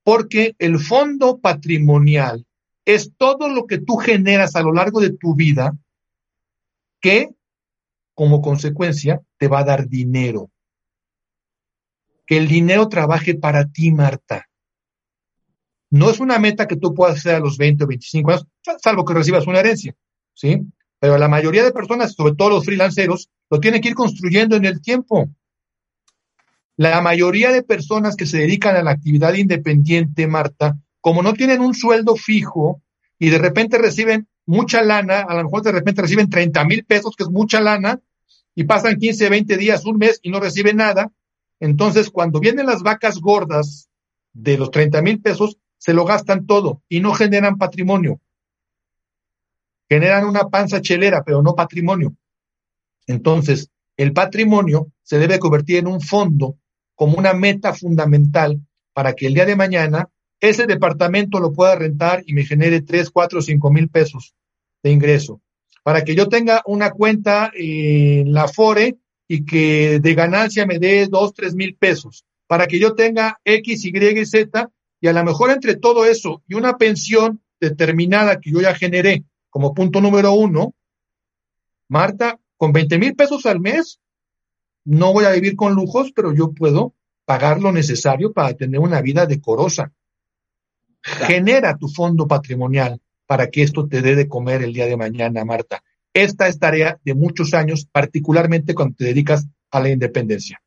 Porque 0.08 0.56
el 0.58 0.80
fondo 0.80 1.40
patrimonial 1.40 2.46
es 2.86 3.12
todo 3.18 3.50
lo 3.50 3.68
que 3.68 3.78
tú 3.78 3.98
generas 3.98 4.56
a 4.56 4.62
lo 4.62 4.72
largo 4.72 5.02
de 5.02 5.10
tu 5.10 5.36
vida 5.36 5.78
que, 7.02 7.32
como 8.14 8.42
consecuencia, 8.42 9.22
te 9.38 9.50
va 9.50 9.60
a 9.60 9.64
dar 9.66 9.90
dinero. 9.90 10.50
Que 12.26 12.38
el 12.38 12.48
dinero 12.48 12.88
trabaje 12.88 13.36
para 13.36 13.68
ti, 13.68 13.92
Marta. 13.92 14.48
No 15.90 16.10
es 16.10 16.22
una 16.22 16.40
meta 16.40 16.70
que 16.70 16.78
tú 16.78 16.94
puedas 16.94 17.18
hacer 17.18 17.36
a 17.36 17.42
los 17.42 17.58
20 17.58 17.84
o 17.84 17.88
25 17.88 18.32
años, 18.32 18.48
salvo 18.82 19.04
que 19.04 19.14
recibas 19.14 19.46
una 19.46 19.60
herencia, 19.60 19.94
¿sí? 20.34 20.62
Pero 21.00 21.18
la 21.18 21.28
mayoría 21.28 21.66
de 21.66 21.74
personas, 21.74 22.14
sobre 22.14 22.34
todo 22.34 22.52
los 22.52 22.64
freelanceros, 22.64 23.30
lo 23.50 23.60
tienen 23.60 23.82
que 23.82 23.90
ir 23.90 23.96
construyendo 23.96 24.56
en 24.56 24.64
el 24.64 24.82
tiempo. 24.82 25.30
La 26.78 27.02
mayoría 27.02 27.52
de 27.52 27.64
personas 27.64 28.16
que 28.16 28.28
se 28.28 28.38
dedican 28.38 28.76
a 28.76 28.84
la 28.84 28.92
actividad 28.92 29.34
independiente, 29.34 30.28
Marta, 30.28 30.78
como 31.02 31.24
no 31.24 31.34
tienen 31.34 31.60
un 31.62 31.74
sueldo 31.74 32.16
fijo 32.16 32.84
y 33.18 33.32
de 33.32 33.40
repente 33.40 33.80
reciben 33.80 34.28
mucha 34.46 34.84
lana, 34.84 35.22
a 35.22 35.34
lo 35.36 35.44
mejor 35.44 35.64
de 35.64 35.72
repente 35.72 36.04
reciben 36.04 36.30
30 36.30 36.64
mil 36.66 36.86
pesos, 36.86 37.16
que 37.16 37.24
es 37.24 37.30
mucha 37.30 37.62
lana, 37.62 38.00
y 38.54 38.66
pasan 38.66 38.98
15, 38.98 39.28
20 39.28 39.58
días, 39.58 39.86
un 39.86 39.98
mes 39.98 40.20
y 40.22 40.30
no 40.30 40.40
reciben 40.40 40.78
nada, 40.78 41.12
entonces 41.60 42.12
cuando 42.12 42.40
vienen 42.40 42.68
las 42.68 42.84
vacas 42.84 43.20
gordas 43.20 43.90
de 44.34 44.60
los 44.60 44.70
30 44.70 45.02
mil 45.02 45.20
pesos, 45.20 45.58
se 45.80 45.94
lo 45.94 46.06
gastan 46.06 46.46
todo 46.46 46.84
y 46.88 47.00
no 47.00 47.14
generan 47.14 47.58
patrimonio. 47.58 48.22
Generan 49.90 50.26
una 50.26 50.50
panza 50.50 50.80
chelera, 50.80 51.24
pero 51.24 51.42
no 51.42 51.56
patrimonio. 51.56 52.16
Entonces, 53.08 53.72
el 53.96 54.14
patrimonio 54.14 54.92
se 55.02 55.18
debe 55.18 55.40
convertir 55.40 55.78
en 55.78 55.88
un 55.88 56.02
fondo 56.02 56.58
como 56.98 57.16
una 57.16 57.34
meta 57.34 57.76
fundamental 57.76 58.60
para 58.92 59.14
que 59.14 59.28
el 59.28 59.36
día 59.36 59.46
de 59.46 59.56
mañana 59.56 60.10
ese 60.40 60.66
departamento 60.66 61.40
lo 61.40 61.54
pueda 61.54 61.76
rentar 61.76 62.24
y 62.26 62.34
me 62.34 62.44
genere 62.44 62.82
3, 62.82 63.12
4, 63.12 63.42
5 63.42 63.72
mil 63.72 63.88
pesos 63.90 64.34
de 64.82 64.92
ingreso. 64.92 65.40
Para 65.84 66.04
que 66.04 66.16
yo 66.16 66.28
tenga 66.28 66.64
una 66.66 66.90
cuenta 66.90 67.52
en 67.54 68.34
la 68.34 68.48
FORE 68.48 68.98
y 69.28 69.46
que 69.46 70.00
de 70.00 70.16
ganancia 70.16 70.66
me 70.66 70.80
dé 70.80 71.08
2, 71.08 71.34
3 71.36 71.54
mil 71.54 71.76
pesos. 71.76 72.26
Para 72.48 72.66
que 72.66 72.80
yo 72.80 72.96
tenga 72.96 73.40
X, 73.46 73.86
Y 73.86 74.20
y 74.20 74.26
Z 74.26 74.70
y 75.00 75.08
a 75.08 75.14
lo 75.14 75.24
mejor 75.24 75.52
entre 75.52 75.76
todo 75.76 76.04
eso 76.04 76.42
y 76.48 76.56
una 76.56 76.78
pensión 76.78 77.44
determinada 77.60 78.40
que 78.40 78.50
yo 78.50 78.60
ya 78.60 78.74
generé 78.74 79.24
como 79.52 79.76
punto 79.76 80.02
número 80.02 80.34
uno, 80.34 80.74
Marta, 81.90 82.40
con 82.58 82.74
20 82.74 82.98
mil 82.98 83.16
pesos 83.16 83.46
al 83.46 83.60
mes, 83.60 84.00
no 84.88 85.12
voy 85.12 85.26
a 85.26 85.32
vivir 85.32 85.58
con 85.58 85.74
lujos, 85.74 86.14
pero 86.16 86.34
yo 86.34 86.54
puedo 86.54 86.94
pagar 87.26 87.60
lo 87.60 87.74
necesario 87.74 88.32
para 88.32 88.54
tener 88.54 88.80
una 88.80 89.02
vida 89.02 89.26
decorosa. 89.26 89.92
Genera 91.04 91.78
tu 91.78 91.90
fondo 91.90 92.26
patrimonial 92.26 93.02
para 93.26 93.50
que 93.50 93.64
esto 93.64 93.86
te 93.88 94.02
dé 94.02 94.16
de 94.16 94.30
comer 94.30 94.64
el 94.64 94.72
día 94.72 94.86
de 94.86 94.96
mañana, 94.96 95.44
Marta. 95.44 95.84
Esta 96.14 96.48
es 96.48 96.58
tarea 96.58 96.98
de 97.04 97.14
muchos 97.14 97.54
años, 97.54 97.86
particularmente 97.92 98.74
cuando 98.74 98.96
te 98.96 99.04
dedicas 99.06 99.46
a 99.72 99.82
la 99.82 99.90
independencia. 99.90 100.62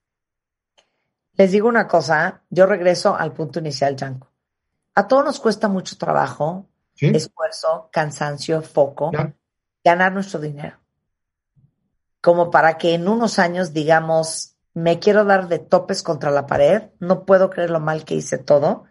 Les 1.35 1.51
digo 1.51 1.67
una 1.67 1.89
cosa, 1.89 2.43
yo 2.51 2.67
regreso 2.67 3.17
al 3.17 3.33
punto 3.33 3.59
inicial, 3.61 3.97
Janko. 3.99 4.29
A 4.95 5.09
todos 5.09 5.25
nos 5.25 5.41
cuesta 5.41 5.67
mucho 5.69 5.97
trabajo, 5.97 6.69
¿Sí? 6.95 7.07
esfuerzo, 7.07 7.89
cansancio, 7.91 8.61
foco, 8.61 9.13
Ya. 9.13 9.35
ganar 9.83 10.13
nuestro 10.13 10.39
dinero. 10.41 10.80
Como 12.21 12.51
para 12.51 12.79
que 12.79 12.95
en 12.95 13.09
unos 13.09 13.39
años 13.39 13.73
digamos, 13.73 14.57
me 14.75 14.99
quiero 14.99 15.25
dar 15.25 15.49
de 15.49 15.59
topes 15.59 16.03
contra 16.03 16.31
la 16.31 16.47
pared, 16.47 16.91
no 16.99 17.25
puedo 17.25 17.51
creer 17.51 17.71
lo 17.71 17.81
mal 17.81 18.05
que 18.05 18.15
hice 18.15 18.39
todo 18.39 18.85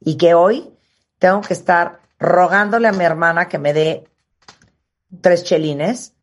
y 0.00 0.16
que 0.16 0.34
hoy 0.34 0.72
tengo 1.18 1.40
que 1.42 1.54
estar 1.54 2.00
rogándole 2.18 2.88
a 2.88 2.92
mi 2.92 3.04
hermana 3.04 3.48
que 3.48 3.58
me 3.58 3.72
dé 3.72 4.08
tres 5.20 5.44
chelines, 5.44 6.14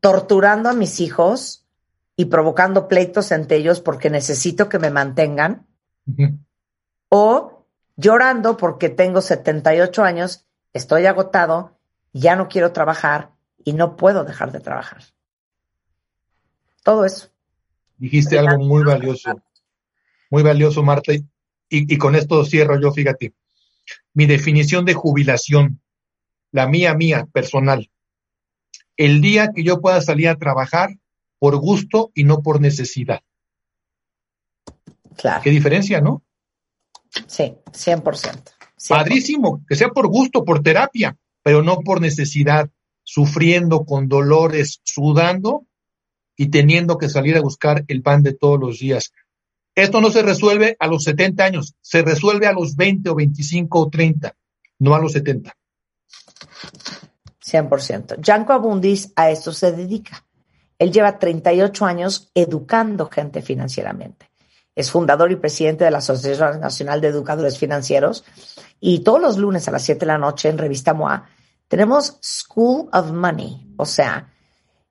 torturando 0.00 0.68
a 0.68 0.74
mis 0.74 1.00
hijos 1.00 1.66
y 2.16 2.26
provocando 2.26 2.88
pleitos 2.88 3.30
entre 3.32 3.58
ellos 3.58 3.80
porque 3.80 4.10
necesito 4.10 4.68
que 4.68 4.78
me 4.78 4.90
mantengan, 4.90 5.66
o 7.08 7.66
llorando 7.96 8.56
porque 8.56 8.88
tengo 8.88 9.20
78 9.20 10.02
años, 10.02 10.46
estoy 10.72 11.06
agotado, 11.06 11.78
ya 12.12 12.36
no 12.36 12.48
quiero 12.48 12.72
trabajar 12.72 13.30
y 13.64 13.72
no 13.72 13.96
puedo 13.96 14.24
dejar 14.24 14.52
de 14.52 14.60
trabajar. 14.60 15.02
Todo 16.88 17.04
eso. 17.04 17.28
Dijiste 17.98 18.38
algo 18.38 18.64
muy 18.64 18.82
valioso, 18.82 19.42
muy 20.30 20.42
valioso, 20.42 20.82
Marta, 20.82 21.12
y, 21.12 21.22
y 21.68 21.98
con 21.98 22.14
esto 22.14 22.42
cierro 22.46 22.80
yo, 22.80 22.92
fíjate. 22.92 23.34
Mi 24.14 24.24
definición 24.24 24.86
de 24.86 24.94
jubilación, 24.94 25.82
la 26.50 26.66
mía, 26.66 26.94
mía, 26.94 27.28
personal. 27.30 27.90
El 28.96 29.20
día 29.20 29.50
que 29.54 29.64
yo 29.64 29.82
pueda 29.82 30.00
salir 30.00 30.30
a 30.30 30.36
trabajar 30.36 30.88
por 31.38 31.58
gusto 31.58 32.10
y 32.14 32.24
no 32.24 32.40
por 32.40 32.58
necesidad. 32.58 33.20
Claro. 35.14 35.42
¿Qué 35.42 35.50
diferencia, 35.50 36.00
no? 36.00 36.22
Sí, 37.26 37.54
100%. 37.70 38.02
100%. 38.02 38.52
Padrísimo, 38.88 39.62
que 39.68 39.76
sea 39.76 39.90
por 39.90 40.06
gusto, 40.06 40.42
por 40.42 40.62
terapia, 40.62 41.18
pero 41.42 41.62
no 41.62 41.80
por 41.80 42.00
necesidad, 42.00 42.70
sufriendo 43.02 43.84
con 43.84 44.08
dolores, 44.08 44.80
sudando 44.84 45.67
y 46.38 46.48
teniendo 46.48 46.96
que 46.96 47.10
salir 47.10 47.36
a 47.36 47.42
buscar 47.42 47.84
el 47.88 48.00
pan 48.00 48.22
de 48.22 48.32
todos 48.32 48.58
los 48.58 48.78
días. 48.78 49.12
Esto 49.74 50.00
no 50.00 50.10
se 50.10 50.22
resuelve 50.22 50.76
a 50.80 50.86
los 50.86 51.04
70 51.04 51.44
años, 51.44 51.74
se 51.82 52.00
resuelve 52.02 52.46
a 52.46 52.52
los 52.52 52.74
20 52.76 53.10
o 53.10 53.14
25 53.14 53.78
o 53.78 53.90
30, 53.90 54.34
no 54.78 54.94
a 54.94 55.00
los 55.00 55.12
70. 55.12 55.54
100%. 57.44 58.18
Janko 58.24 58.52
Abundis 58.52 59.12
a 59.16 59.30
esto 59.30 59.52
se 59.52 59.72
dedica. 59.72 60.24
Él 60.78 60.92
lleva 60.92 61.18
38 61.18 61.84
años 61.84 62.30
educando 62.34 63.06
gente 63.10 63.42
financieramente. 63.42 64.30
Es 64.74 64.92
fundador 64.92 65.32
y 65.32 65.36
presidente 65.36 65.84
de 65.84 65.90
la 65.90 65.98
Asociación 65.98 66.60
Nacional 66.60 67.00
de 67.00 67.08
Educadores 67.08 67.58
Financieros. 67.58 68.24
Y 68.78 69.00
todos 69.00 69.20
los 69.20 69.38
lunes 69.38 69.66
a 69.66 69.72
las 69.72 69.82
7 69.82 70.00
de 70.00 70.06
la 70.06 70.18
noche 70.18 70.48
en 70.48 70.58
Revista 70.58 70.94
MOA 70.94 71.28
tenemos 71.66 72.16
School 72.22 72.88
of 72.92 73.10
Money, 73.10 73.74
o 73.76 73.84
sea, 73.84 74.32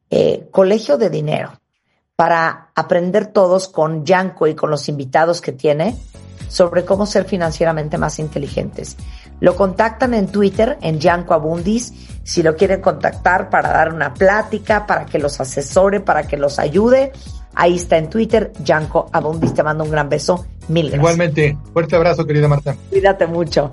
eh, 0.10 0.48
colegio 0.52 0.98
de 0.98 1.10
dinero, 1.10 1.60
para 2.15 2.72
aprender 2.76 3.28
todos 3.28 3.67
con 3.67 4.06
Janko 4.06 4.48
y 4.48 4.56
con 4.56 4.70
los 4.70 4.89
invitados 4.89 5.41
que 5.41 5.52
tiene 5.52 5.96
sobre 6.48 6.86
cómo 6.86 7.06
ser 7.06 7.26
financieramente 7.26 7.98
más 7.98 8.20
inteligentes. 8.20 8.98
Lo 9.39 9.56
contactan 9.56 10.13
en 10.13 10.28
Twitter, 10.28 10.78
en 10.82 11.00
Janko 11.00 11.34
Abundis, 11.34 11.93
si 12.24 12.41
lo 12.41 12.56
quieren 12.56 12.82
contactar 12.82 13.50
para 13.50 13.70
dar 13.70 13.93
una 13.93 14.13
plática, 14.13 14.88
para 14.88 15.06
que 15.06 15.20
los 15.20 15.39
asesore, 15.39 16.00
para 16.00 16.24
que 16.24 16.38
los 16.38 16.58
ayude. 16.58 17.12
Ahí 17.54 17.76
está 17.76 17.98
en 17.98 18.10
Twitter, 18.10 18.52
Janko 18.65 19.10
Abundis. 19.12 19.54
Te 19.54 19.63
mando 19.63 19.84
un 19.84 19.91
gran 19.91 20.10
beso. 20.10 20.46
Mil 20.67 20.86
gracias. 20.86 21.00
Igualmente, 21.00 21.58
fuerte 21.74 21.96
abrazo, 21.96 22.26
querida 22.26 22.48
Marta. 22.48 22.76
Cuídate 22.89 23.28
mucho. 23.28 23.72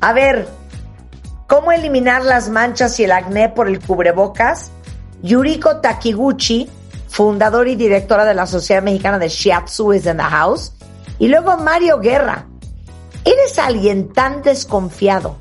A 0.00 0.12
ver, 0.12 0.46
¿cómo 1.46 1.72
eliminar 1.72 2.24
las 2.24 2.48
manchas 2.50 2.98
y 3.00 3.04
el 3.04 3.12
acné 3.12 3.48
por 3.48 3.68
el 3.68 3.80
cubrebocas? 3.80 4.70
Yuriko 5.22 5.76
Takiguchi, 5.76 6.68
fundador 7.08 7.68
y 7.68 7.76
directora 7.76 8.24
de 8.24 8.34
la 8.34 8.46
Sociedad 8.46 8.82
Mexicana 8.82 9.18
de 9.18 9.28
Shiatsu, 9.28 9.92
is 9.92 10.06
in 10.06 10.16
the 10.16 10.22
house. 10.22 10.72
Y 11.18 11.28
luego 11.28 11.56
Mario 11.58 11.98
Guerra. 11.98 12.46
¿Eres 13.24 13.58
alguien 13.58 14.12
tan 14.12 14.42
desconfiado 14.42 15.36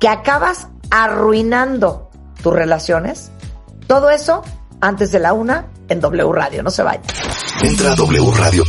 que 0.00 0.08
acabas 0.08 0.68
arruinando 0.90 2.10
tus 2.42 2.52
relaciones? 2.52 3.30
Todo 3.86 4.10
eso 4.10 4.42
antes 4.80 5.12
de 5.12 5.18
la 5.18 5.32
una 5.32 5.66
en 5.88 6.00
W 6.00 6.32
Radio. 6.32 6.62
No 6.62 6.70
se 6.70 6.82
vayan. 6.82 7.02
Entra 7.62 7.92
a 7.92 7.96
wradio.com.mx. 7.96 8.66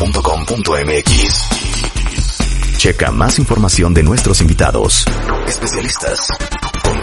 Checa 2.77 3.11
más 3.11 3.39
información 3.39 3.93
de 3.93 4.03
nuestros 4.03 4.39
invitados, 4.39 5.03
especialistas, 5.47 6.27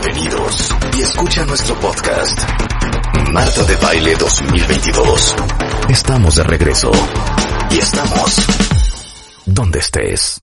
contenidos 0.04 0.74
y 0.98 1.02
escucha 1.02 1.46
nuestro 1.46 1.74
podcast. 1.80 2.38
Marta 3.32 3.64
de 3.64 3.76
Baile 3.76 4.14
2022. 4.16 5.36
Estamos 5.88 6.36
de 6.36 6.44
regreso. 6.44 6.90
Y 7.70 7.78
estamos 7.78 8.36
donde 9.46 9.78
estés. 9.78 10.40